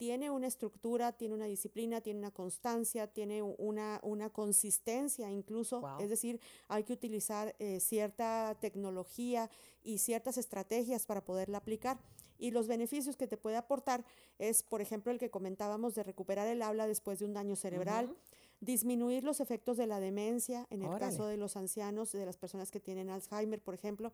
[0.00, 5.82] tiene una estructura, tiene una disciplina, tiene una constancia, tiene una, una consistencia incluso.
[5.82, 6.00] Wow.
[6.00, 9.50] Es decir, hay que utilizar eh, cierta tecnología
[9.82, 11.98] y ciertas estrategias para poderla aplicar.
[12.38, 14.02] Y los beneficios que te puede aportar
[14.38, 18.16] es, por ejemplo, el que comentábamos de recuperar el habla después de un daño cerebral,
[18.60, 22.70] disminuir los efectos de la demencia en el caso de los ancianos, de las personas
[22.70, 24.12] que tienen Alzheimer, por ejemplo,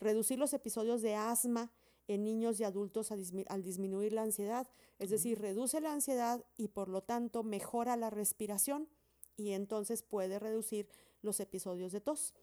[0.00, 1.70] reducir los episodios de asma
[2.08, 4.66] en niños y adultos dismi- al disminuir la ansiedad,
[4.98, 8.88] es decir, reduce la ansiedad y por lo tanto mejora la respiración
[9.36, 10.88] y entonces puede reducir
[11.22, 12.34] los episodios de tos.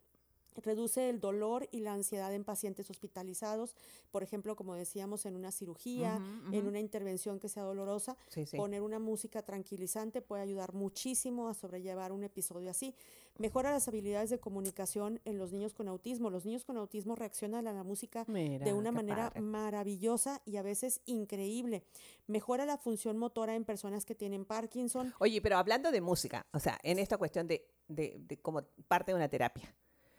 [0.55, 3.75] Reduce el dolor y la ansiedad en pacientes hospitalizados,
[4.11, 6.19] por ejemplo, como decíamos, en una cirugía,
[6.51, 8.17] en una intervención que sea dolorosa.
[8.29, 8.57] Sí, sí.
[8.57, 12.95] Poner una música tranquilizante puede ayudar muchísimo a sobrellevar un episodio así.
[13.37, 16.29] Mejora las habilidades de comunicación en los niños con autismo.
[16.29, 19.41] Los niños con autismo reaccionan a la música Mira, de una manera padre.
[19.41, 21.83] maravillosa y a veces increíble.
[22.27, 25.13] Mejora la función motora en personas que tienen Parkinson.
[25.19, 29.11] Oye, pero hablando de música, o sea, en esta cuestión de, de, de como parte
[29.11, 29.75] de una terapia,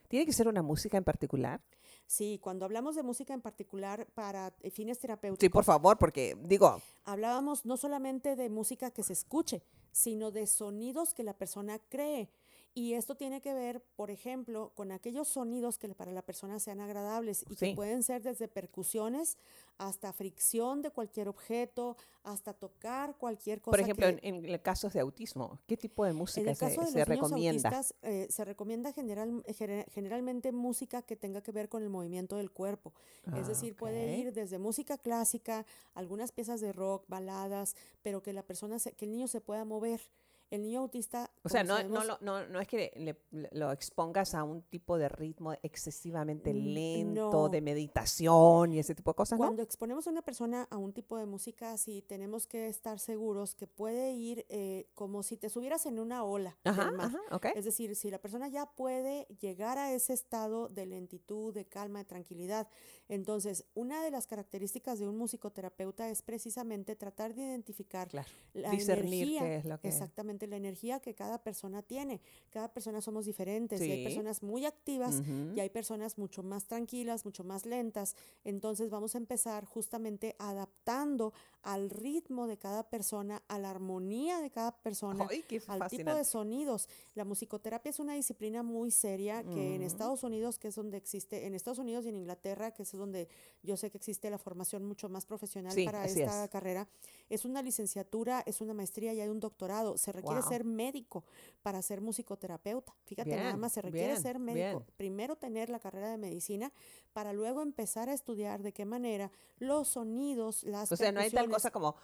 [0.06, 1.60] ¿tiene que ser una música en particular?
[2.06, 6.36] Sí, cuando hablamos de música en particular para eh, fines terapéuticos, Sí, por favor, porque
[6.42, 11.78] digo, hablábamos no solamente de música que se escuche, sino de sonidos que la persona
[11.88, 12.30] cree.
[12.78, 16.78] Y esto tiene que ver, por ejemplo, con aquellos sonidos que para la persona sean
[16.80, 17.70] agradables y Sí.
[17.70, 19.38] que pueden ser desde percusiones
[19.78, 23.70] hasta fricción de cualquier objeto, hasta tocar cualquier cosa.
[23.72, 27.04] por ejemplo, que- en, en casos de autismo, ¿qué tipo de música se, de se
[27.06, 27.68] recomienda?
[27.70, 32.36] autistas, eh, se recomienda general, gene- generalmente música que tenga que ver con el movimiento
[32.36, 32.92] del cuerpo.
[33.28, 38.34] es Ah, decir, puede ir desde música clásica, algunas piezas de rock, baladas, pero que
[38.34, 40.02] la persona, se- que el niño se pueda mover.
[40.48, 44.32] El niño autista, O sea, no, sabemos, no, no es que le- le- lo expongas
[44.34, 49.38] a un tipo de ritmo excesivamente N- lento, de meditación y ese tipo de cosas,
[49.40, 49.46] ¿no?
[49.46, 53.54] Cuando exponemos a una persona a un tipo de música así, tenemos que estar seguros
[53.56, 57.06] que puede ir eh, como si te subieras en una ola Ajá, del mar.
[57.06, 57.46] ajá, ok.
[57.56, 61.98] Es decir, si la persona ya puede llegar a ese estado de lentitud, de calma,
[62.00, 62.68] de tranquilidad.
[63.08, 68.28] Entonces, una de las características de un musicoterapeuta es precisamente tratar de identificar Claro.
[68.52, 69.88] la Discernir energía, qué es lo que...
[69.88, 72.20] exactamente la energía que cada persona tiene.
[72.50, 73.80] Cada persona somos diferentes.
[73.80, 75.22] y hay personas muy activas
[75.54, 78.14] y hay personas mucho más tranquilas, mucho más lentas.
[78.44, 81.32] Entonces vamos a empezar justamente adaptando
[81.66, 86.24] al ritmo de cada persona, a la armonía de cada persona, Ay, al tipo de
[86.24, 86.88] sonidos.
[87.16, 89.84] La musicoterapia es una disciplina muy seria que en Mm.
[89.84, 93.28] Estados Unidos, que es donde existe, en Estados Unidos y en Inglaterra, que es donde
[93.64, 96.50] yo sé que existe la formación mucho más profesional Sí, para esta es.
[96.50, 96.86] carrera,
[97.28, 99.98] es una licenciatura, es una maestría y hay un doctorado.
[99.98, 101.24] Se requiere ser médico
[101.62, 102.94] para ser musicoterapeuta.
[103.06, 104.78] Fíjate, nada más se requiere bien, ser médico.
[104.78, 104.84] bien.
[104.96, 106.72] Primero tener la carrera de medicina
[107.12, 111.30] para luego empezar a estudiar de qué manera los sonidos, las O sea, no hay
[111.30, 111.96] tal cosa como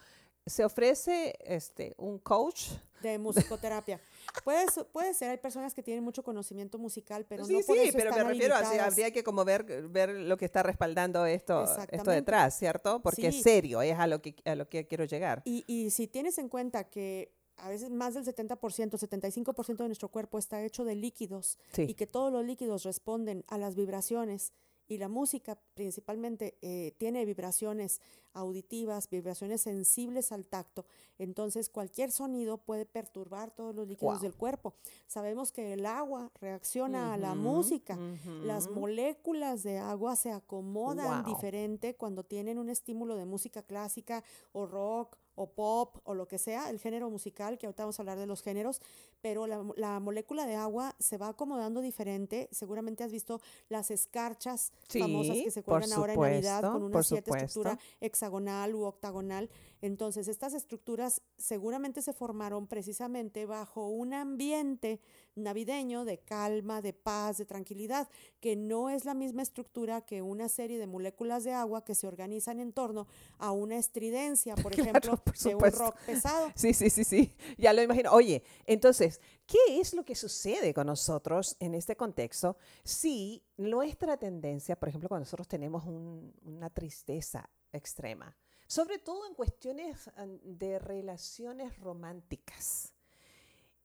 [0.45, 2.71] se ofrece este, un coach.
[3.01, 3.99] de musicoterapia.
[4.43, 7.83] Puede, puede ser, hay personas que tienen mucho conocimiento musical, pero sí, no por sí,
[7.89, 10.63] eso pero me están refiero a, si habría que como ver, ver lo que está
[10.63, 13.01] respaldando esto, esto detrás, ¿cierto?
[13.01, 13.43] Porque es Sí.
[13.43, 15.41] serio, es a lo que, a lo que quiero llegar.
[15.45, 18.57] Y, y si tienes en cuenta que a veces más del 70%,
[18.97, 21.83] 75% de nuestro cuerpo está hecho de líquidos Sí.
[21.89, 24.51] y que todos los líquidos responden a las vibraciones
[24.87, 28.01] y la música principalmente eh, tiene vibraciones
[28.33, 30.85] auditivas, vibraciones sensibles al tacto,
[31.19, 34.73] entonces cualquier sonido puede perturbar todos los líquidos del cuerpo.
[35.07, 37.97] Sabemos que el agua reacciona a la música.
[38.43, 44.65] Las moléculas de agua se acomodan diferente cuando tienen un estímulo de música clásica o
[44.65, 48.17] rock o pop o lo que sea, el género musical, que ahorita vamos a hablar
[48.19, 48.81] de los géneros,
[49.21, 52.49] pero la, la molécula de agua se va acomodando diferente.
[52.51, 57.31] Seguramente has visto las escarchas famosas que se cuelgan ahora en Navidad con una siete
[57.31, 59.49] estructura hexagonal u octagonal.
[59.83, 65.01] Entonces, estas estructuras seguramente se formaron precisamente bajo un ambiente
[65.35, 68.07] navideño de calma, de paz, de tranquilidad,
[68.39, 72.07] que no es la misma estructura que una serie de moléculas de agua que se
[72.07, 73.07] organizan en torno
[73.39, 76.53] a una estridencia, por Claro, ejemplo, por de un rock pesado.
[76.55, 78.11] Sí, sí, sí, sí, ya lo imagino.
[78.13, 84.77] Oye, entonces, ¿qué es lo que sucede con nosotros en este contexto si nuestra tendencia,
[84.79, 88.33] por ejemplo, cuando nosotros tenemos un- una tristeza extrema,
[88.67, 90.09] sobre todo en cuestiones
[90.43, 92.93] de relaciones románticas,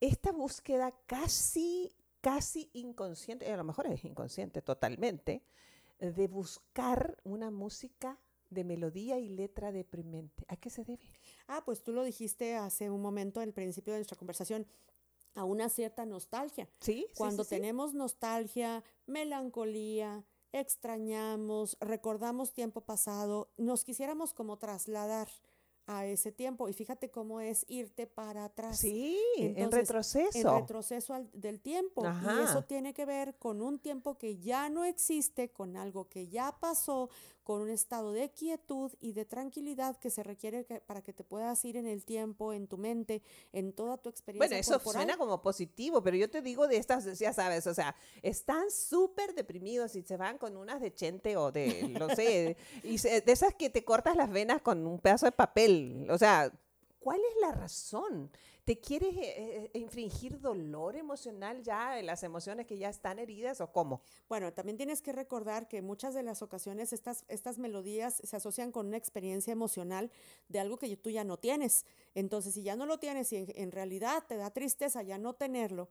[0.00, 5.42] esta búsqueda casi, casi inconsciente, a lo mejor es inconsciente totalmente,
[5.98, 8.18] de buscar una música
[8.50, 10.44] de melodía y letra deprimente.
[10.48, 11.10] ¿A qué se debe?
[11.48, 14.66] Ah, pues tú lo dijiste hace un momento al principio de nuestra conversación,
[15.34, 16.68] a una cierta nostalgia.
[16.80, 17.06] ¿Sí?
[17.16, 17.56] Cuando sí, sí.
[17.56, 25.28] tenemos nostalgia, melancolía, extrañamos, recordamos tiempo pasado, nos quisiéramos como trasladar
[25.86, 26.68] a ese tiempo.
[26.68, 28.78] Y fíjate cómo es irte para atrás.
[28.78, 30.36] Sí, en retroceso.
[30.38, 32.02] En retroceso al- del tiempo.
[32.04, 36.28] Y eso tiene que ver con un tiempo que ya no existe, con algo que
[36.28, 37.08] ya pasó,
[37.48, 41.24] con un estado de quietud y de tranquilidad que se requiere que- para que te
[41.24, 43.22] puedas ir en el tiempo, en tu mente,
[43.54, 45.04] en toda tu experiencia bueno, eso corporal.
[45.04, 49.34] suena como positivo, pero yo te digo de estas, ya sabes, o sea, están súper
[49.34, 53.32] deprimidos y se van con unas de chente o de, no sé, y se- de
[53.32, 56.06] esas que te cortas las venas con un pedazo de papel.
[56.10, 56.52] O sea,
[57.00, 58.30] ¿cuál es la razón?
[58.68, 63.72] ¿Te quieres eh, eh, infringir dolor emocional ya las emociones que ya están heridas o
[63.72, 64.02] cómo?
[64.28, 68.70] Bueno, también tienes que recordar que muchas de las ocasiones estas, estas melodías se asocian
[68.70, 70.10] con una experiencia emocional
[70.50, 71.86] de algo que tú ya no tienes.
[72.14, 75.88] Entonces, si ya no lo tienes y en realidad te da tristeza ya no tenerlo,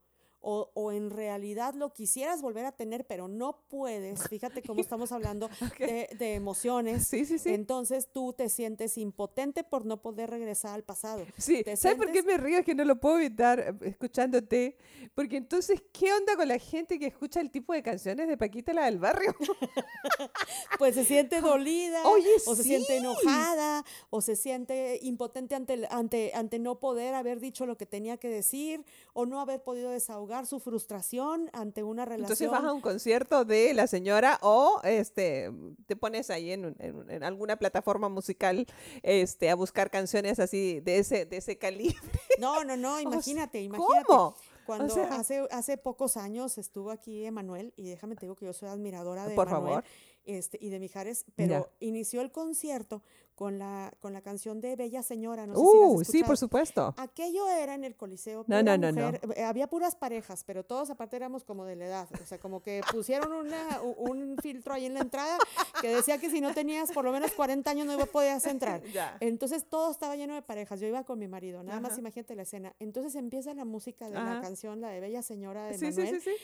[0.50, 5.12] o, o en realidad lo quisieras volver a tener, pero no puedes, fíjate cómo estamos
[5.12, 7.06] hablando de, de emociones.
[7.06, 7.54] Sí, sí, sí.
[7.54, 11.26] Entonces tú te sientes impotente por no poder regresar al pasado.
[11.38, 12.60] Sí, ¿sabes por qué sientes- me río?
[12.60, 14.78] Es que no lo puedo evitar eh, escuchándote.
[15.16, 18.72] Porque entonces, ¿qué onda con la gente que escucha el tipo de canciones de Paquita
[18.72, 19.36] la del barrio?
[20.78, 23.00] Pues se siente dolida, Oye, o se siente sí.
[23.00, 28.18] enojada, o se siente impotente ante, ante, ante no poder haber dicho lo que tenía
[28.18, 32.52] que decir, o no haber podido desahogar su frustración ante una Entonces relación.
[32.52, 35.52] vas a un concierto de la señora o este
[35.86, 38.66] te pones ahí en, en un- en alguna plataforma musical
[39.04, 41.98] este a buscar canciones así de ese de ese calibre.
[42.40, 44.06] No, no, no, imagínate, imagínate.
[44.06, 44.36] ¿Cómo?
[44.68, 48.54] Cuando sea- hace, hace pocos años estuvo aquí Emanuel, y déjame te digo que yo
[48.54, 49.84] soy admiradora de Por Emanuel, favor.
[50.28, 53.02] Este, y de Mijares, pero inició el concierto
[53.36, 56.26] con la, con la canción de Bella Señora, no sé si has Uh, sí, escuchado.
[56.26, 56.94] por supuesto.
[56.98, 58.44] Aquello era en el Coliseo.
[58.48, 59.06] No, no, no, no.
[59.06, 62.10] mujer, eh, Había puras parejas, pero todos aparte éramos como de la edad.
[62.20, 65.38] O sea, como que pusieron una, un filtro ahí en la entrada
[65.82, 68.82] que decía que si no tenías por lo menos 40 años no podías entrar.
[69.20, 70.80] Entonces todo estaba lleno de parejas.
[70.80, 72.74] Yo iba con mi marido, nada más imagínate la escena.
[72.80, 76.22] Entonces empieza la música de la canción, la de Bella Señora de Sí, sí, Manuel.
[76.22, 76.38] sí, sí.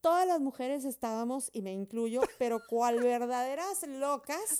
[0.00, 4.56] Todas las mujeres estábamos, y me incluyo, pero cual verdaderas locas,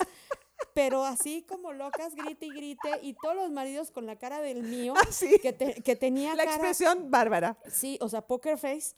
[0.73, 4.63] pero así como locas, grite y grite, y todos los maridos con la cara del
[4.63, 5.39] mío, Ah, sí.
[5.41, 7.57] que, te- que tenía La cara, expresión bárbara.
[7.71, 8.95] sí, o sea, poker face.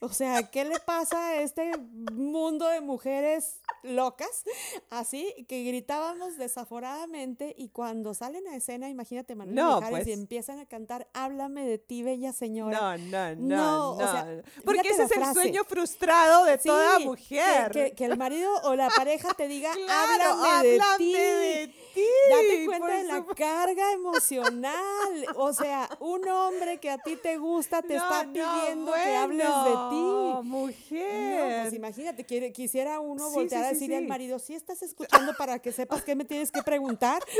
[0.00, 1.76] O sea, ¿qué le pasa a este
[2.12, 4.44] mundo de mujeres locas?
[4.90, 10.06] Así que gritábamos desaforadamente y cuando salen a escena, imagínate Manuel No, Mijares, pues.
[10.08, 12.96] y empiezan a cantar Háblame de ti, bella señora.
[12.96, 14.12] No, no, no, No, o no.
[14.12, 17.70] sea, Porque ese es el sueño frustrado de Sí, toda mujer.
[17.72, 21.12] Que, que el marido o la pareja te diga, Claro, háblame, de háblame ti.
[21.12, 25.26] de ti, Date cuenta de la carga emocional.
[25.36, 29.70] O sea, un hombre que a ti te gusta te está pidiendo que hables de
[29.90, 30.02] ti.
[30.26, 31.62] No, mujer.
[31.62, 34.08] pues imagínate, quiere- quisiera uno Sí, voltear sí, sí, decirle al sí.
[34.08, 37.22] marido, si estás escuchando para que sepas qué me tienes que preguntar.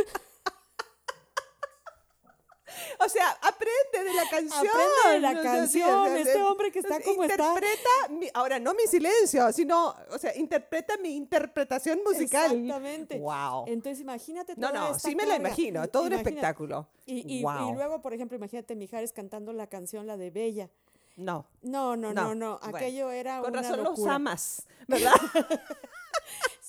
[2.98, 4.66] O sea, aprende de la canción.
[4.66, 7.34] Aprende de la sí, canción, o sea, este hombre que está como está.
[7.54, 12.52] interpreta mi- ahora no mi silencio, sino, o sea, interpreta mi interpretación musical.
[12.52, 13.18] Exactamente.
[13.18, 13.64] Wow.
[13.68, 16.88] Entonces imagínate No, toda no, esta sí me la imagino, todo un espectáculo.
[17.06, 17.74] Y, y- y Wow.
[17.74, 20.68] luego, por ejemplo, imagínate Mijares cantando la canción, la de Bella.
[21.16, 21.46] No.
[21.62, 22.58] No, no, No, no, no.
[22.58, 25.12] bueno, Aquello era Con una razón los amas, ¿verdad?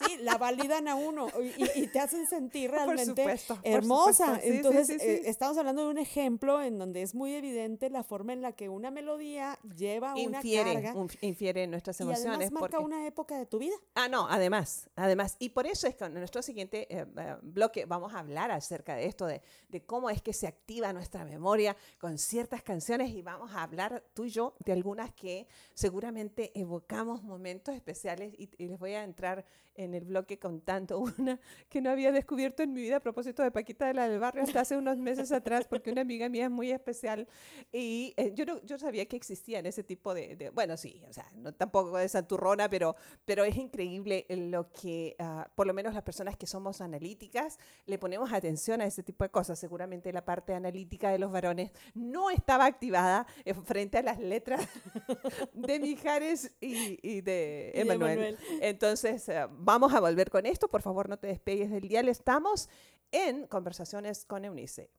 [0.06, 4.40] Sí, la validan a uno y, y- y te hacen sentir Por realmente supuesto, hermosa.
[4.40, 5.06] Sí, Entonces, sí, sí.
[5.06, 8.52] eh, estamos hablando de un ejemplo en donde es muy evidente la forma en la
[8.52, 12.28] que una melodía lleva una infiere, carga un- infiere nuestras y emociones.
[12.38, 13.76] además marca porque- una época de tu vida.
[13.96, 15.36] Ah, no, además, además.
[15.40, 18.96] Y por eso es que en nuestro siguiente eh, eh, bloque vamos a hablar acerca
[18.96, 23.22] de esto, de, de cómo es que se activa nuestra memoria con ciertas canciones y
[23.24, 28.68] vamos a hablar tú y yo de algunas que seguramente evocamos momentos especiales y, y
[28.68, 29.46] les voy a entrar
[29.76, 33.52] en el bloque contando una que no había descubierto en mi vida a propósito de
[33.52, 36.52] Paquita de la del Barrio hasta hace unos meses atrás, porque una amiga mía es
[36.52, 37.28] muy especial
[37.72, 41.14] y eh, yo, no, yo sabía que existían ese tipo de, de- bueno, sí, o
[41.14, 45.94] sea, no tampoco de santurrona, pero, pero es increíble lo que, ah, por lo menos
[45.94, 49.60] las personas que somos analíticas, le ponemos atención a ese tipo de cosas.
[49.60, 53.26] Seguramente la parte analítica de los varones no estaba activada
[53.66, 54.68] frente a las letras
[55.54, 58.38] de Mijares y, y de Emanuel.
[58.62, 60.68] Entonces, eh, vamos a volver con esto.
[60.68, 62.10] Por favor, no te despegues del dial.
[62.10, 62.70] Estamos
[63.12, 64.90] en Conversaciones con Eunice.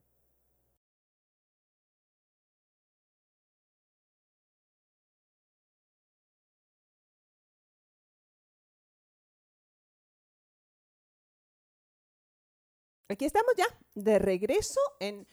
[13.10, 15.26] Aquí estamos ya de regreso en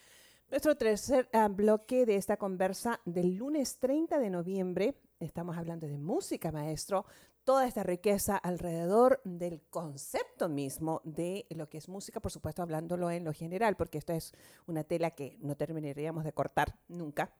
[0.49, 4.95] nuestro tercer ah, bloque de esta conversa del lunes 30 de noviembre.
[5.19, 7.05] Estamos hablando de música, maestro.
[7.45, 13.11] Toda esta riqueza alrededor del concepto mismo de lo que es música, por supuesto, hablándolo
[13.11, 14.33] en lo general, porque esto es
[14.65, 17.31] una tela que no terminaríamos de cortar nunca.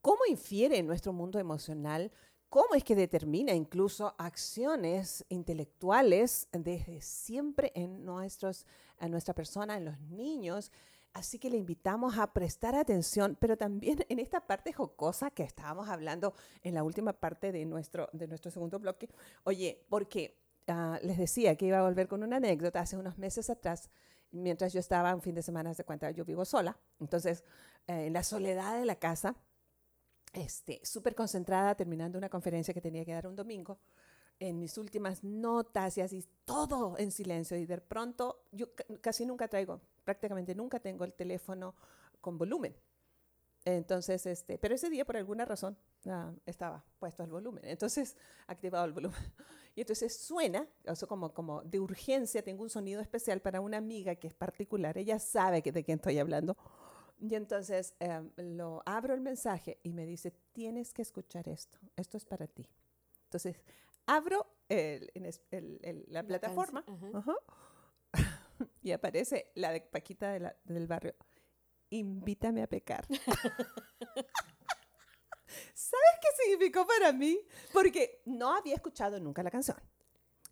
[0.00, 2.12] ¿Cómo infiere en nuestro mundo emocional?
[2.48, 8.66] ¿Cómo es que determina incluso acciones intelectuales desde siempre en, nuestros,
[9.00, 10.70] en nuestra persona, en los niños?
[11.16, 15.88] Así que le invitamos a prestar atención, pero también en esta parte jocosa que estábamos
[15.88, 19.08] hablando en la última parte de nuestro, de nuestro segundo bloque.
[19.44, 20.36] Oye, porque
[20.68, 23.88] ah, les decía que iba a volver con una anécdota hace unos meses atrás,
[24.30, 26.76] mientras yo estaba un fin de semana, de cuenta, yo vivo sola.
[27.00, 27.44] Entonces,
[27.86, 29.36] eh, en la soledad de la casa,
[30.34, 33.78] este, súper concentrada, terminando una conferencia que tenía que dar un domingo,
[34.38, 37.56] en mis últimas notas y así, todo en silencio.
[37.56, 41.74] Y de pronto, yo ca- casi nunca traigo, prácticamente nunca tengo el teléfono
[42.22, 42.74] con volumen.
[43.64, 45.76] Entonces, este, pero ese día por alguna razón
[46.06, 47.64] ah, estaba puesto el volumen.
[47.66, 49.18] Entonces, activado el volumen.
[49.74, 54.14] Y entonces suena, eso como, como de urgencia, tengo un sonido especial para una amiga
[54.14, 54.96] que es particular.
[54.96, 56.56] Ella sabe que de quién estoy hablando.
[57.18, 62.16] Y entonces em, lo abro el mensaje y me dice, tienes que escuchar esto, esto
[62.16, 62.68] es para ti.
[63.24, 63.56] Entonces
[64.06, 66.84] abro el- el- el- la La plataforma
[67.14, 67.34] ajá,
[68.82, 71.14] y aparece la de Paquita de la- del barrio,
[71.90, 73.06] invítame a pecar.
[75.74, 77.38] ¿Sabes qué significó para mí?
[77.72, 79.76] Porque no había escuchado nunca la canción.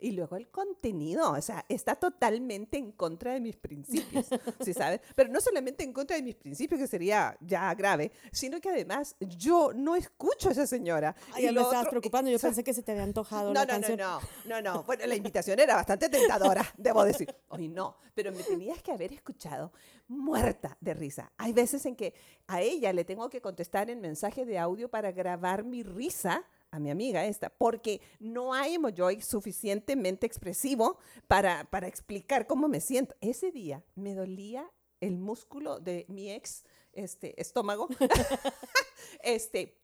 [0.01, 4.27] Y luego el contenido, o sea, está totalmente en contra de mis principios,
[4.61, 5.01] ¿sí sabes?
[5.17, 9.17] Pero no solamente en contra de mis principios, que sería ya grave, sino que además
[9.21, 11.15] yo no escucho a esa señora.
[11.33, 12.31] Ay, Y ya me estabas otro- preocupando.
[12.31, 13.99] Yo o sea, pensé que se te había antojado no, la no, no, canción.
[13.99, 14.83] no, no, no.
[14.83, 17.35] Bueno, la invitación era bastante tentadora, debo decir.
[17.49, 19.73] Hoy no, pero me tenías que haber escuchado
[20.09, 21.33] muerta de risa.
[21.39, 22.15] Hay veces en que
[22.47, 26.81] a ella le tengo que contestar en mensaje de audio para grabar mi risa a
[26.81, 30.99] mi amiga esta, porque no hay emoji suficientemente expresivo
[31.29, 33.15] para, para explicar cómo me siento.
[33.21, 34.69] Ese día me dolía
[35.01, 37.89] el músculo de mi ex este, estómago,
[39.23, 39.79] este,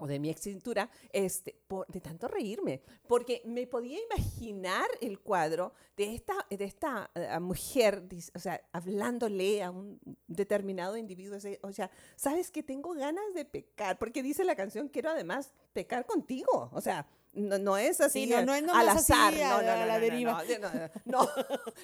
[0.00, 5.20] o de mi ex cintura, este, por, de tanto reírme, porque me podía imaginar el
[5.20, 8.02] cuadro de esta, de esta eh, mujer,
[8.34, 13.98] o sea, hablándole a un determinado individuo, o sea, sabes que tengo ganas de pecar,
[13.98, 18.30] porque dice la canción, quiero además pecar contigo, o sea, no, no es así Sí,
[18.30, 20.00] no, no es al nomás así azar, a no, la- no, a la no, no,
[20.00, 20.42] deriva.
[20.60, 20.70] no,
[21.04, 21.30] no, no,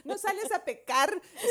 [0.05, 1.11] no, sales a pecar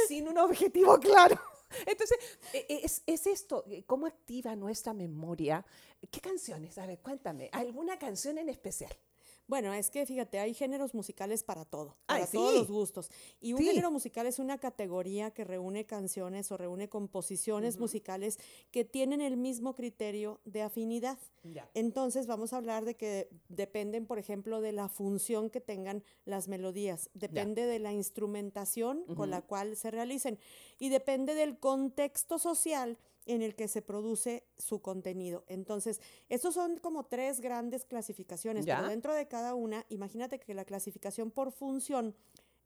[0.10, 1.40] sin un objetivo claro.
[1.86, 2.18] Entonces,
[2.54, 5.66] e- e- es, es esto, eh, ¿cómo activa nuestra memoria?
[6.12, 6.78] ¿Qué canciones?
[6.78, 8.92] A ver, cuéntame, ¿alguna canción en especial?
[9.48, 12.58] Bueno, es que fíjate, hay géneros musicales para todo, Ay, para todos sí.
[12.60, 13.10] los gustos.
[13.40, 13.66] Y un Sí.
[13.66, 18.40] género musical es una categoría que reúne canciones o reúne composiciones musicales
[18.72, 21.20] que tienen el mismo criterio de afinidad.
[21.44, 21.70] Ya.
[21.76, 26.48] Entonces vamos a hablar de que dependen, por ejemplo, de la función que tengan las
[26.48, 30.40] melodías, depende de la instrumentación con la cual se realicen
[30.80, 35.44] y depende del contexto social en el que se produce su contenido.
[35.48, 36.00] Entonces,
[36.30, 38.78] estos son como tres grandes clasificaciones, Ya.
[38.78, 42.16] pero dentro de cada una, imagínate que la clasificación por función,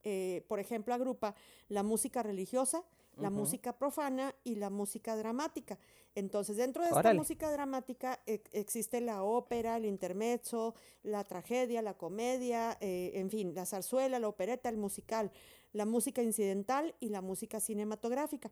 [0.03, 1.35] eh, por ejemplo, agrupa
[1.67, 2.83] la música religiosa,
[3.17, 5.77] la música profana y la música dramática.
[6.15, 11.95] Entonces, dentro de esta música dramática e- existe la ópera, el intermezzo, la tragedia, la
[11.95, 15.31] comedia, eh, en fin, la zarzuela, la opereta, el musical,
[15.73, 18.51] la música incidental y la música cinematográfica.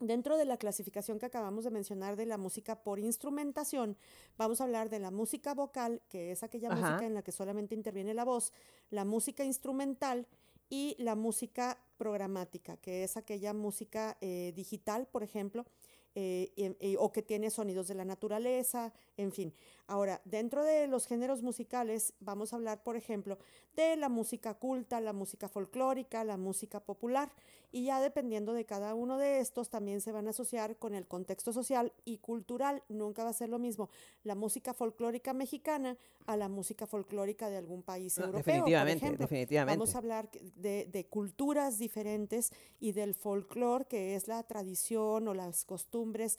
[0.00, 3.96] Dentro de la clasificación que acabamos de mencionar de la música por instrumentación,
[4.36, 6.76] vamos a hablar de la música vocal, que es aquella Ajá.
[6.80, 8.52] música en la que solamente interviene la voz,
[8.90, 10.26] la música instrumental
[10.70, 15.66] y la música programática, que es aquella música eh, digital, por ejemplo,
[16.14, 19.52] eh, y- o que tiene sonidos de la naturaleza, en fin.
[19.88, 23.38] Ahora, dentro de los géneros musicales, vamos a hablar, por ejemplo,
[23.74, 27.32] de la música culta, la música folclórica, la música popular,
[27.72, 31.06] y ya dependiendo de cada uno de estos, también se van a asociar con el
[31.06, 32.82] contexto social y cultural.
[32.90, 33.88] Nunca va a ser lo mismo
[34.24, 38.42] la música folclórica mexicana a la música folclórica de algún país No, europeo.
[38.44, 39.24] por definitivamente, ejemplo.
[39.24, 39.78] definitivamente.
[39.78, 45.34] Vamos a hablar de, de culturas diferentes y del folclore, que es la tradición o
[45.34, 46.38] las costumbres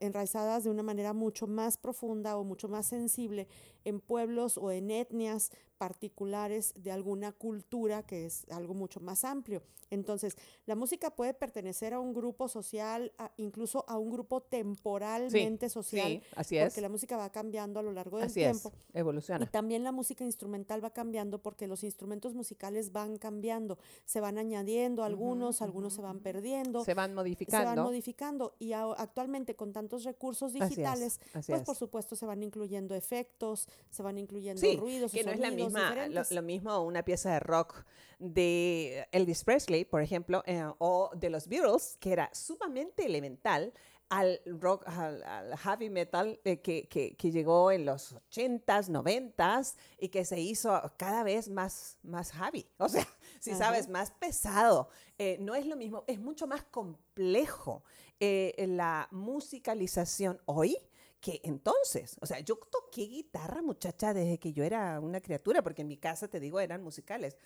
[0.00, 3.48] enraizadas de una manera mucho más profunda o mucho más sensible
[3.84, 9.62] en pueblos o en etnias particulares de alguna cultura que es algo mucho más amplio.
[9.90, 15.68] Entonces, la música puede pertenecer a un grupo social, a- incluso a un grupo temporalmente
[15.70, 16.64] social, sí, así es.
[16.66, 18.70] porque la música va cambiando a lo largo del Así tiempo.
[18.74, 19.44] es, evoluciona.
[19.44, 24.36] Y también la música instrumental va cambiando porque los instrumentos musicales van cambiando, se van
[24.36, 27.82] añadiendo algunos, algunos se van perdiendo, Se van se van modificando.
[27.84, 31.66] modificando y a- actualmente con tantos recursos Así es, digitales, así pues es.
[31.66, 35.48] por supuesto se van incluyendo efectos, se van incluyendo Sí, ruidos, que no es la
[35.48, 37.84] sonidos misma, lo, lo mismo una pieza de rock
[38.18, 43.72] de Elvis Presley, por ejemplo, eh, o de los Beatles, que era sumamente elemental
[44.10, 49.76] al rock, al, al heavy metal eh, que, que- que llegó en los 80s, 90s
[49.98, 52.66] y que se hizo cada vez más, más heavy.
[52.78, 53.06] O sea,
[53.38, 53.58] si Ajá.
[53.58, 54.88] sabes, más pesado.
[55.18, 57.84] Eh, no es lo mismo, es mucho más complejo
[58.18, 60.76] eh, la musicalización hoy
[61.20, 65.82] que entonces, o sea, yo toqué guitarra, muchacha, desde que yo era una criatura, porque
[65.82, 67.36] en mi casa, te digo, eran musicales.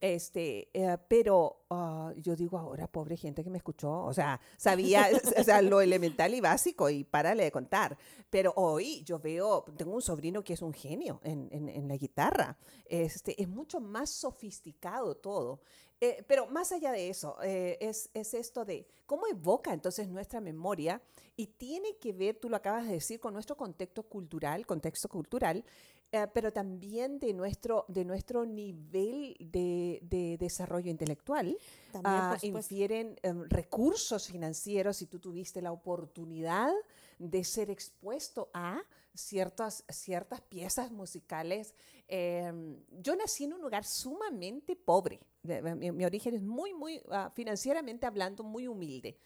[0.00, 5.08] Este, eh, pero ah, yo digo ahora, pobre gente que me escuchó, o sea, sabía
[5.38, 7.96] o sea, lo elemental y básico y párale de contar.
[8.28, 11.96] Pero hoy yo veo, tengo un sobrino que es un genio en, en- en la
[11.96, 12.58] guitarra.
[12.86, 15.60] Este, es mucho más sofisticado todo.
[16.04, 20.40] Eh, pero más allá de eso, eh, es, es esto de cómo evoca entonces nuestra
[20.40, 21.00] memoria
[21.36, 25.64] y tiene que ver, tú lo acabas de decir, con nuestro contexto cultural, contexto cultural,
[26.10, 31.56] eh, pero también de nuestro, de nuestro nivel de, de desarrollo intelectual.
[31.92, 36.72] También, Ah, infieren em, recursos financieros si tú tuviste la oportunidad
[37.20, 38.82] de ser expuesto a
[39.14, 41.76] ciertas, ciertas piezas musicales.
[42.08, 45.20] Em, yo nací en un lugar sumamente pobre.
[45.42, 49.18] De- de- Mi, mi origen es muy, muy, ah, financieramente hablando, muy humilde.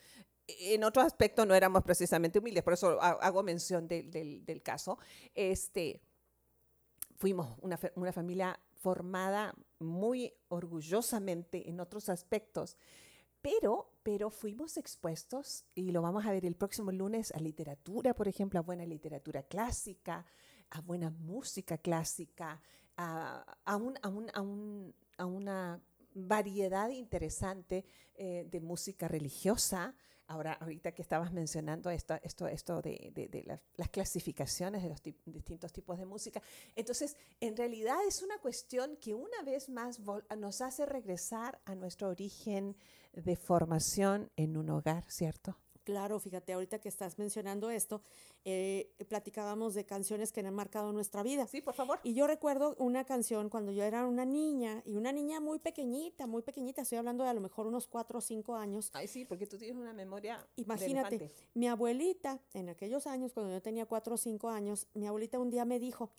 [0.49, 4.63] En otro aspecto no éramos precisamente humildes, por eso ha- hago mención del- del- del
[4.63, 4.99] caso.
[5.35, 6.01] Este,
[7.17, 12.77] fuimos una, una familia formada muy orgullosamente en otros aspectos,
[13.43, 18.29] pero, pero fuimos expuestos, y lo vamos a ver el próximo lunes, a literatura, por
[18.29, 20.25] ejemplo, a buena literatura clásica,
[20.71, 22.61] a buena música clásica,
[22.97, 25.81] a, a un- a un- a un- a una
[26.17, 29.95] variedad interesante eh, de música religiosa.
[30.29, 34.89] Ahora, ahorita que estabas mencionando esto, esto, esto de, de- de las, las clasificaciones de
[34.89, 36.43] los distintos tipos de música,
[36.75, 40.01] entonces, en realidad es una cuestión que una vez más
[40.37, 42.77] nos hace regresar a nuestro origen
[43.13, 45.57] de formación en un hogar, ¿cierto?
[45.87, 48.03] Claro, fíjate, ahorita que estás mencionando esto,
[48.45, 51.47] eh, platicábamos de canciones que han marcado nuestra vida.
[51.47, 52.01] Sí, por favor.
[52.03, 56.27] Y yo recuerdo una canción cuando yo era una niña, y una niña muy pequeñita,
[56.27, 58.91] muy pequeñita, estoy hablando de a lo mejor unos cuatro o cinco años.
[58.95, 60.45] Ay, sí, porque tú tienes una memoria.
[60.57, 65.39] Imagínate, mi abuelita, en aquellos años, cuando yo tenía cuatro o cinco años, mi abuelita
[65.39, 66.11] un día me dijo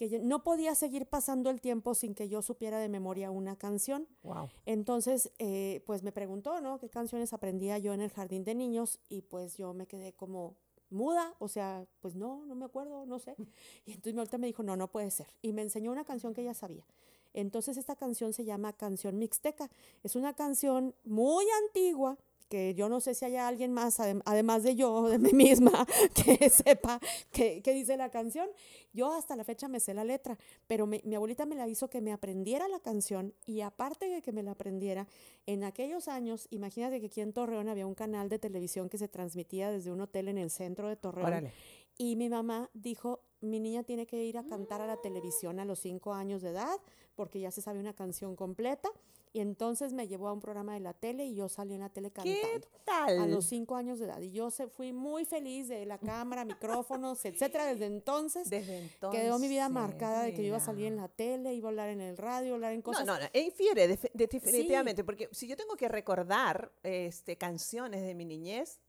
[0.00, 3.56] que yo no podía seguir pasando el tiempo sin que yo supiera de memoria una
[3.56, 4.08] canción.
[4.22, 4.48] Wow.
[4.64, 6.78] Entonces, eh, pues me preguntó, ¿no?
[6.78, 8.98] ¿Qué canciones aprendía yo en el jardín de niños?
[9.10, 10.56] Y pues yo me quedé como
[10.88, 13.36] muda, o sea, pues no, no me acuerdo, no sé.
[13.84, 15.26] Y entonces mi me dijo, no, no puede ser.
[15.42, 16.86] Y me enseñó una canción que ella sabía.
[17.34, 19.70] Entonces esta canción se llama Canción Mixteca.
[20.02, 22.16] Es una canción muy antigua
[22.50, 26.50] que yo no sé si haya alguien más, además de yo, de mí misma, que
[26.50, 27.00] sepa
[27.32, 28.48] qué, dice la canción.
[28.92, 30.36] Yo hasta la fecha me sé la letra,
[30.66, 34.32] pero mi abuelita me la hizo que me aprendiera la canción y aparte de que
[34.32, 35.06] me la aprendiera,
[35.46, 39.06] en aquellos años, imagínate que aquí en Torreón había un canal de televisión que se
[39.06, 41.48] transmitía desde un hotel en el centro de Torreón.
[41.96, 45.64] Y mi mamá dijo, mi niña tiene que ir a cantar a la televisión a
[45.64, 46.78] los cinco años de edad
[47.14, 48.88] porque ya se sabe una canción completa.
[49.32, 51.88] Y entonces me llevó a un programa de la tele y yo salí en la
[51.88, 52.40] tele cantando.
[52.40, 53.20] ¿Qué tal?
[53.20, 54.20] A los cinco años de edad.
[54.20, 57.66] Y yo se, fui muy feliz de la cámara, micrófonos, etcétera.
[57.66, 60.96] Desde entonces, Desde entonces quedó mi vida marcada de que yo iba a salir en
[60.96, 63.06] la tele, iba a hablar en el radio, hablar en cosas.
[63.06, 63.26] No, no, no.
[63.32, 68.80] E infiere definitivamente, porque si yo tengo que recordar este, canciones de mi niñez,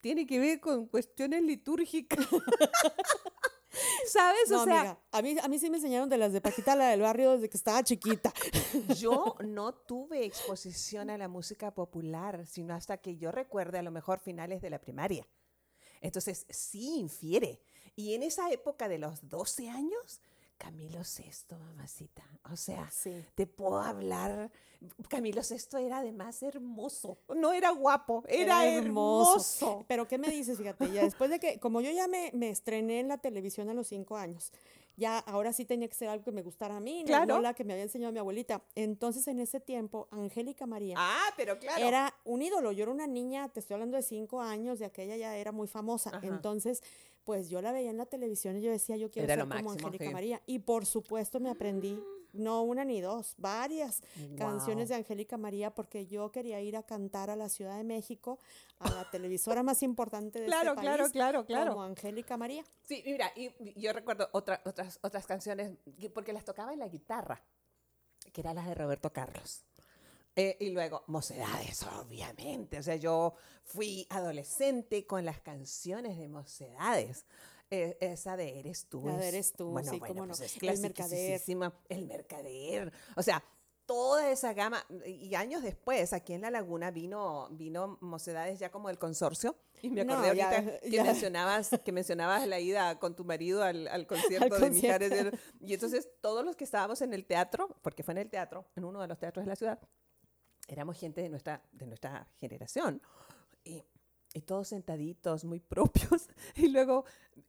[0.00, 2.26] tiene que ver con cuestiones litúrgicas.
[4.06, 4.50] ¿Sabes?
[4.52, 7.02] o sea, a mí, a mí sí me enseñaron de las de Paquita, la del
[7.02, 8.32] barrio, desde que estaba chiquita.
[8.98, 13.90] Yo no tuve exposición a la música popular, sino hasta que yo recuerde a lo
[13.90, 15.26] mejor finales de la primaria.
[16.00, 17.60] Entonces, sí infiere.
[17.96, 20.20] Y en esa época de los 12 años,
[20.58, 22.24] Camilo VI, mamacita.
[22.50, 22.90] O sea,
[23.34, 24.50] te puedo hablar.
[25.08, 27.18] Camilo VI era además hermoso.
[27.34, 29.84] No era guapo, era, hermoso.
[29.88, 30.58] Pero ¿qué me dices?
[30.58, 33.74] Fíjate, ya después de que, como yo ya me, me, estrené en la televisión a
[33.74, 34.52] los cinco años,
[34.98, 37.40] ya ahora sí tenía que ser algo que me gustara a mí, claro.
[37.40, 38.64] la que me había enseñado mi abuelita.
[38.74, 40.96] Entonces, en ese tiempo, Angélica María.
[40.98, 41.82] Ah, pero claro.
[41.82, 42.72] Era un ídolo.
[42.72, 45.68] Yo era una niña, te estoy hablando de cinco años, de aquella ya era muy
[45.68, 46.20] famosa.
[46.22, 46.82] Entonces,
[47.22, 50.10] pues yo la veía en la televisión y yo decía, yo quiero ser como Angélica
[50.10, 50.42] María.
[50.46, 54.02] Y por supuesto me aprendí, no una ni dos, varias
[54.36, 58.38] canciones de Angélica María porque yo quería ir a cantar a la Ciudad de México,
[58.78, 60.88] a la televisora más importante de claro, este país.
[60.88, 61.72] Claro, claro, claro.
[61.72, 62.64] Como Angélica María.
[62.82, 63.50] Sí, mira, y
[63.80, 64.60] yo recuerdo otras,
[65.02, 65.76] otras canciones
[66.14, 67.42] porque las tocaba en la guitarra,
[68.32, 69.64] que eran las de Roberto Carlos.
[70.40, 72.78] Eh, y luego, mocedades, obviamente.
[72.78, 77.26] O sea, yo fui adolescente con las canciones de mocedades.
[77.70, 79.04] Eh, esa de Eres tú.
[79.06, 80.34] La de Eres tú, bueno, sí, bueno, no.
[80.34, 81.42] Pues es el mercader.
[81.88, 82.92] El mercader.
[83.16, 83.44] O sea,
[83.88, 84.84] toda esa gama.
[85.06, 89.56] Y años después, aquí en La Laguna, vino, vino Mocedades ya como el consorcio.
[89.80, 94.06] Y me acordé ahorita que, Mencionabas, que mencionabas la ida con tu marido al, al
[94.06, 95.32] concierto de Mijares.
[95.60, 98.84] Y entonces todos los que estábamos en el teatro, porque fue en el teatro, en
[98.84, 99.78] uno de los teatros de la ciudad,
[100.68, 103.00] éramos gente de nuestra, de nuestra generación.
[103.64, 103.82] Y,
[104.34, 106.28] y, todos sentaditos, muy propios.
[106.56, 107.04] Y luego,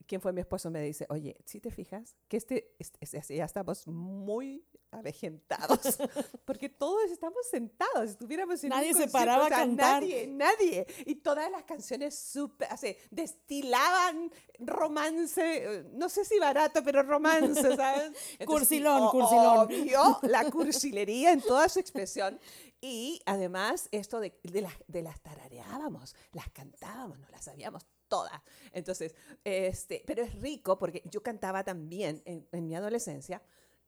[0.06, 3.88] quien fue mi esposo me dice, oye, si te fijas, que este, este, ya estamos
[3.88, 5.80] muy avejentados,
[6.46, 10.02] porque todos estamos sentados, estuviéramos en Nadie se paraba a cantar.
[10.02, 10.88] Nadie, nadie.
[11.06, 12.68] Y todas las canciones súper,
[13.12, 18.12] destilaban romance, no sé si barato, pero romance, ¿sabes?
[18.46, 19.58] cursilón, cursilón.
[19.60, 22.40] Obvio, la cursilería en toda su expresión.
[22.82, 28.42] Y además esto de, de, las tarareábamos, las cantábamos, no las sabíamos todas.
[28.72, 29.14] Entonces,
[29.44, 33.42] este, pero es rico porque yo cantaba también en, en mi adolescencia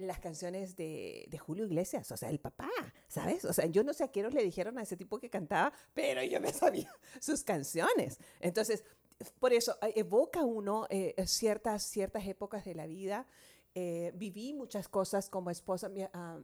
[0.08, 2.70] las canciones de, de, Julio Iglesias, o sea, el papá,
[3.08, 3.46] ¿sabes?
[3.46, 6.24] O sea, yo no sé a qué le dijeron a ese tipo que cantaba, pero
[6.24, 8.20] yo me sabía sus canciones.
[8.40, 8.84] Entonces,
[9.40, 13.28] por eso eh, evoca uno eh, ciertas, ciertas épocas de la vida.
[13.74, 16.40] Eh, viví muchas cosas como esposa, mi, ah,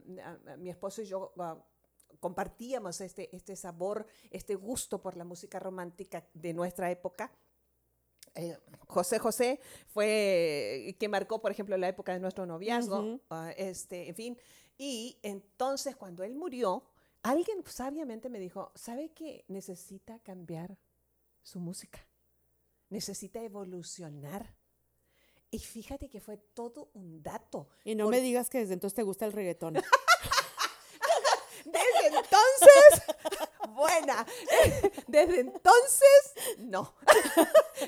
[0.58, 1.62] mi esposo y yo ah,
[2.20, 7.32] compartíamos este, este sabor, este gusto por la música romántica de nuestra época.
[8.34, 8.56] Eh,
[8.86, 14.14] José José fue que marcó, por ejemplo, la época de nuestro noviazgo, ah, este, en
[14.14, 14.38] fin.
[14.76, 16.84] Y entonces cuando él murió,
[17.22, 20.78] alguien sabiamente me dijo, ¿sabe que necesita cambiar
[21.42, 22.06] su música?
[22.90, 24.56] Necesita evolucionar.
[25.50, 27.68] Y fíjate que fue todo un dato.
[27.84, 29.74] Y no me digas que desde entonces te gusta el reggaetón.
[32.60, 33.16] entonces
[33.78, 34.26] buena.
[35.06, 36.94] Desde entonces, no.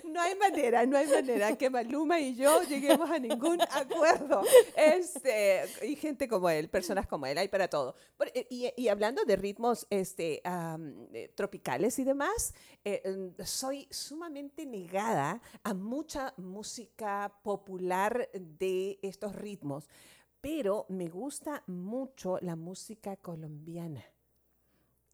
[0.04, 4.42] No hay manera, no hay manera que Maluma y yo lleguemos a ningún acuerdo.
[4.76, 7.96] Este, y gente como él, personas como él, hay para todo.
[8.34, 12.54] Eh, y, hablando de ritmos este, eh, tropicales y demás,
[12.84, 13.02] eh,
[13.44, 19.88] soy sumamente negada a mucha música popular de estos ritmos,
[20.40, 24.04] pero me gusta mucho la música colombiana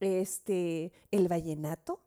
[0.01, 2.03] este, el vallenato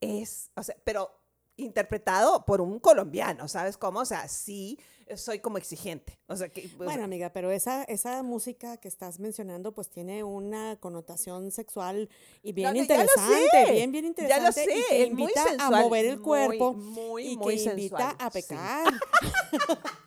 [0.00, 1.10] es, o sea, pero
[1.56, 4.00] interpretado por un colombiano, ¿sabes cómo?
[4.00, 4.78] O sea, sí
[5.16, 6.18] soy como exigente.
[6.26, 10.24] O sea, que, pues, Bueno, amiga, pero esa, esa música que estás mencionando, pues tiene
[10.24, 12.08] una connotación sexual
[12.42, 14.46] y bien No, ya interesante, sé, bien, bien ya interesante.
[14.46, 17.70] lo sé, y que es muy invita a mover el cuerpo muy, y muy que
[17.70, 18.92] invita a pecar.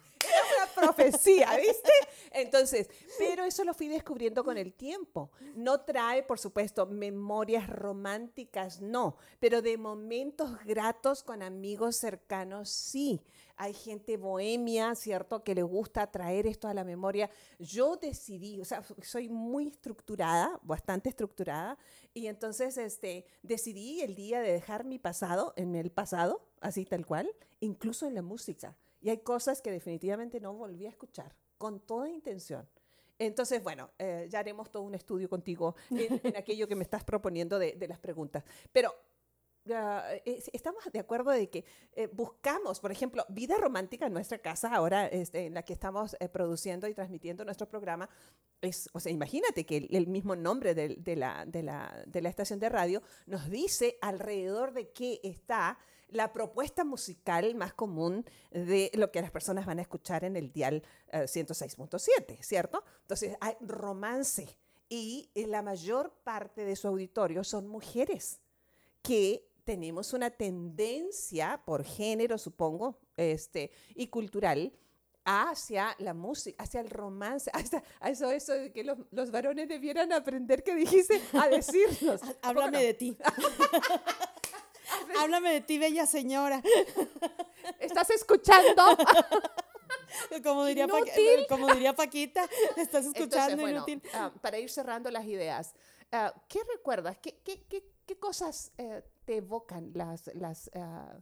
[0.75, 1.91] profecía, ¿viste?
[2.31, 5.31] Entonces, pero eso lo fui descubriendo con el tiempo.
[5.55, 13.21] No trae, por supuesto, memorias románticas, no, pero de momentos gratos con amigos cercanos, sí.
[13.57, 17.29] Hay gente bohemia, ¿cierto?, que le gusta traer esto a la memoria.
[17.57, 21.77] Yo decidí, o sea, soy muy estructurada, bastante estructurada,
[22.13, 27.05] y entonces este, decidí el día de dejar mi pasado en el pasado, así tal
[27.05, 28.75] cual, incluso en la música.
[29.05, 32.67] Y hay cosas que definitivamente no volví a escuchar, con toda intención.
[33.19, 37.03] Entonces, bueno, eh, ya haremos todo un estudio contigo en, en aquello que me estás
[37.03, 38.43] proponiendo de, de las preguntas.
[38.71, 38.91] Pero
[39.67, 44.73] eh, estamos de acuerdo de que eh, buscamos, por ejemplo, vida romántica en nuestra casa,
[44.73, 48.09] ahora este, en la que estamos eh, produciendo y transmitiendo nuestro programa.
[48.59, 52.21] Es, o sea, imagínate que el, el mismo nombre del- de, la, de, la, de
[52.23, 55.77] la estación de radio nos dice alrededor de qué está
[56.09, 60.51] la propuesta musical más común de lo que las personas van a escuchar en el
[60.51, 62.83] dial eh, 106.7, ¿cierto?
[63.01, 64.57] Entonces, hay romance
[64.89, 68.39] y eh, la mayor parte de su auditorio son mujeres
[69.01, 74.71] que tenemos una tendencia por género, supongo, este, y cultural
[75.25, 79.67] hacia la música, hacia el romance, hacia, a eso, eso de que los, los varones
[79.67, 82.21] debieran aprender, que dijiste, a decirnos.
[82.23, 82.83] ¿A poco Háblame no?
[82.83, 83.17] de ti.
[85.19, 86.61] Háblame de ti, bella señora.
[87.79, 88.83] ¿Estás escuchando?
[90.43, 91.45] Como diría, Pa- Inútil.
[91.49, 94.01] como diría Paquita, estás escuchando Entonces, bueno, inútil.
[94.13, 95.73] ah, para ir cerrando las ideas,
[96.11, 97.17] ah, ¿qué recuerdas?
[97.21, 101.17] ¿Qué, qué, qué, qué cosas eh, te evocan las, las ah,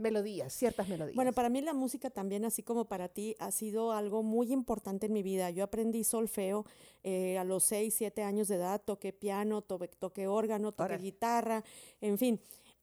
[0.00, 1.14] melodías, ciertas melodías?
[1.14, 5.06] Bueno, para mí la música también, así como para ti, ha sido algo muy importante
[5.06, 5.50] en mi vida.
[5.50, 6.64] Yo aprendí solfeo
[7.02, 11.64] eh, a los 6, 7 años de edad, toqué piano, toqué, toqué órgano, toqué guitarra,
[12.00, 12.40] en fin.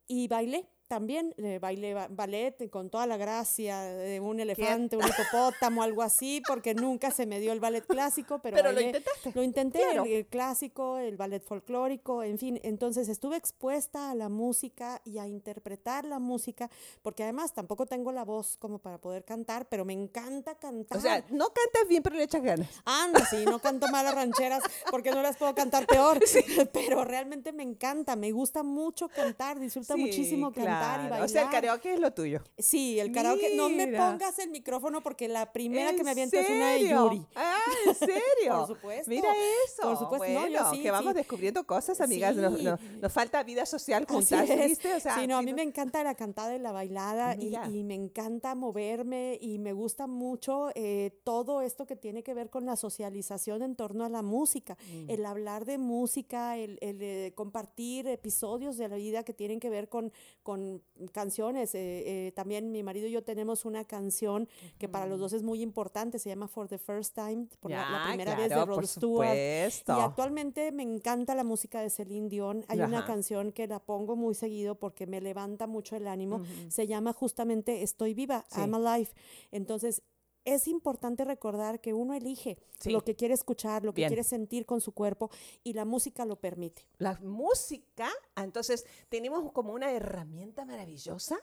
[0.08, 5.04] Y bailé también, eh, bailé ba- ballet con toda la gracia de un elefante, un
[5.06, 9.32] hipopótamo, algo así, porque nunca se me dio el ballet clásico, pero, Pero lo intentaste.
[9.36, 10.06] Lo intenté, Claro.
[10.06, 12.60] el, el clásico, el ballet folclórico, en fin.
[12.64, 16.70] Entonces estuve expuesta a la música y a interpretar la música,
[17.02, 20.98] porque además tampoco tengo la voz como para poder cantar, pero me encanta cantar.
[20.98, 22.68] O sea, no cantas bien, pero le echas ganas.
[22.86, 26.20] Anda, sí, no canto malas rancheras porque no las puedo cantar peor,
[26.74, 31.02] pero realmente me encanta, me gusta mucho cantar, disfruta Sí, muchísimo cantar y claro.
[31.10, 31.22] bailar.
[31.24, 32.42] O sea, el karaoke es lo tuyo.
[32.58, 33.56] Sí, el karaoke.
[33.56, 36.80] No me pongas el micrófono porque la primera que ¿En me aviento es una de
[36.80, 37.06] serio?
[37.06, 37.26] Yuri.
[37.36, 37.58] Ah,
[37.88, 38.58] ¿en serio?
[38.60, 39.10] Por supuesto.
[39.10, 39.30] Mira
[39.66, 39.82] eso.
[39.84, 40.28] Por supuesto.
[40.28, 41.18] No, yo Bueno, sí, que vamos sí.
[41.18, 42.36] descubriendo cosas, amigas.
[42.36, 42.64] Nos, Sí.
[42.64, 44.50] nos- nos falta vida social juntas.
[44.50, 47.96] O sea, sí, no, a mí me encanta la cantada y la bailada y me
[47.96, 52.76] encanta moverme y me gusta mucho eh, todo esto que tiene que ver con la
[52.76, 55.10] socialización en torno a la música, Mm.
[55.10, 59.70] el hablar de música, el, el, eh, compartir episodios de la vida que tienen que
[59.70, 60.12] ver con,
[60.44, 60.67] con
[61.12, 61.74] canciones.
[61.76, 64.48] eh, eh, también mi marido y yo tenemos una canción
[64.78, 67.90] que para los dos es muy importante, se llama For the First Time, por la,
[67.90, 69.28] la Ya, primera vez de Rod Stewart.
[69.30, 69.98] supuesto.
[69.98, 72.66] Y actualmente me encanta la música de Celine Dion.
[72.68, 76.42] Hay una canción que la pongo muy seguido porque me levanta mucho el ánimo.
[76.70, 78.62] Se llama justamente Estoy viva, Sí.
[78.62, 79.10] I'm alive.
[79.52, 80.02] Entonces,
[80.48, 82.92] es importante recordar que uno elige Sí.
[82.92, 84.10] lo que quiere escuchar, lo que Bien.
[84.10, 85.30] quiere sentir con su cuerpo
[85.64, 86.88] y la música lo permite.
[87.00, 91.38] La música, ah, entonces tenemos como una herramienta maravillosa,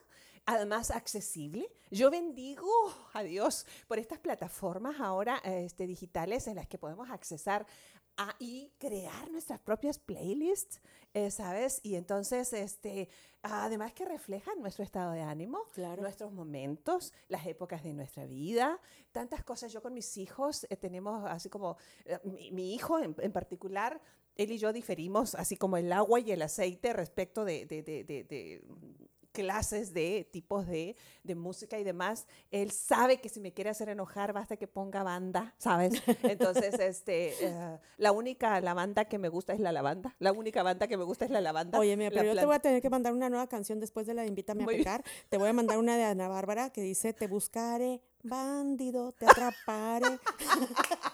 [0.47, 1.71] además accesible.
[1.91, 2.67] Yo bendigo
[3.13, 7.67] a Dios por estas plataformas ahora este, digitales en las que podemos accesar
[8.17, 10.81] a, y crear nuestras propias playlists,
[11.15, 11.81] eh, ¿sabes?
[11.83, 13.09] Y entonces, este,
[13.43, 16.03] además que reflejan nuestro estado de ánimo, Claro.
[16.03, 18.81] nuestros momentos, las épocas de nuestra vida,
[19.13, 19.73] tantas cosas.
[19.73, 24.01] Yo con mis hijos eh, tenemos así como, eh, mi, mi hijo en, en particular,
[24.37, 28.05] él y yo diferimos así como el agua y el aceite respecto de, de- de-
[28.05, 28.65] de- de,
[29.35, 32.27] clases de tipos de, de música y demás.
[32.51, 35.93] Él sabe que si me quiere hacer enojar basta que ponga banda, ¿sabes?
[36.23, 40.15] Entonces, este, eh, la única la banda que me gusta es la lavanda.
[40.21, 41.79] La única banda que me gusta es la lavanda.
[41.79, 44.15] Oye, mira, pero yo te voy a tener que mandar una nueva canción después de
[44.15, 45.03] la de Invítame a Muy bien.
[45.29, 50.19] Te voy a mandar una de Ana Bárbara que dice, te buscaré, bandido, te atraparé.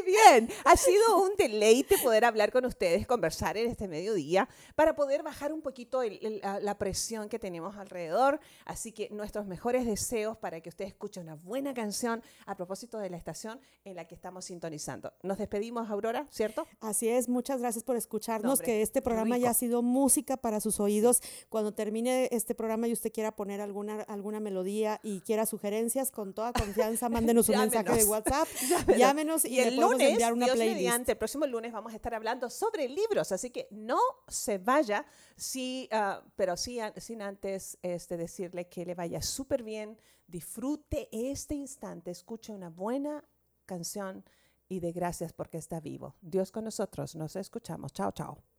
[0.00, 0.48] Muy bien.
[0.64, 5.52] Ha sido un deleite poder hablar con ustedes, conversar en este mediodía para poder bajar
[5.52, 6.02] un poquito
[6.42, 8.40] la presión que tenemos alrededor.
[8.64, 13.10] Así que nuestros mejores deseos para que ustedes escuchen una buena canción a propósito de
[13.10, 15.12] la estación en la que estamos sintonizando.
[15.22, 16.66] Nos despedimos, Aurora, ¿cierto?
[16.80, 17.28] Así es.
[17.28, 18.60] Muchas gracias por escucharnos.
[18.60, 21.20] que este programa ya ha sido música para sus oídos.
[21.48, 26.32] Cuando termine este programa y usted quiera poner alguna, alguna melodía y quiera sugerencias, con
[26.32, 28.48] toda confianza, mándenos un mensaje de WhatsApp.
[28.96, 31.08] Llámenos, y, el lunes, enviar una playlist.
[31.08, 35.04] el próximo lunes vamos a estar hablando sobre libros, así que no se vaya,
[35.36, 41.54] sí, ah, pero sí, sin antes este, decirle que le vaya súper bien, disfrute este
[41.54, 43.24] instante, escuche una buena
[43.66, 44.24] canción
[44.68, 46.16] y de gracias porque está vivo.
[46.20, 47.92] Dios con nosotros, nos escuchamos.
[47.92, 48.49] Chao, chao.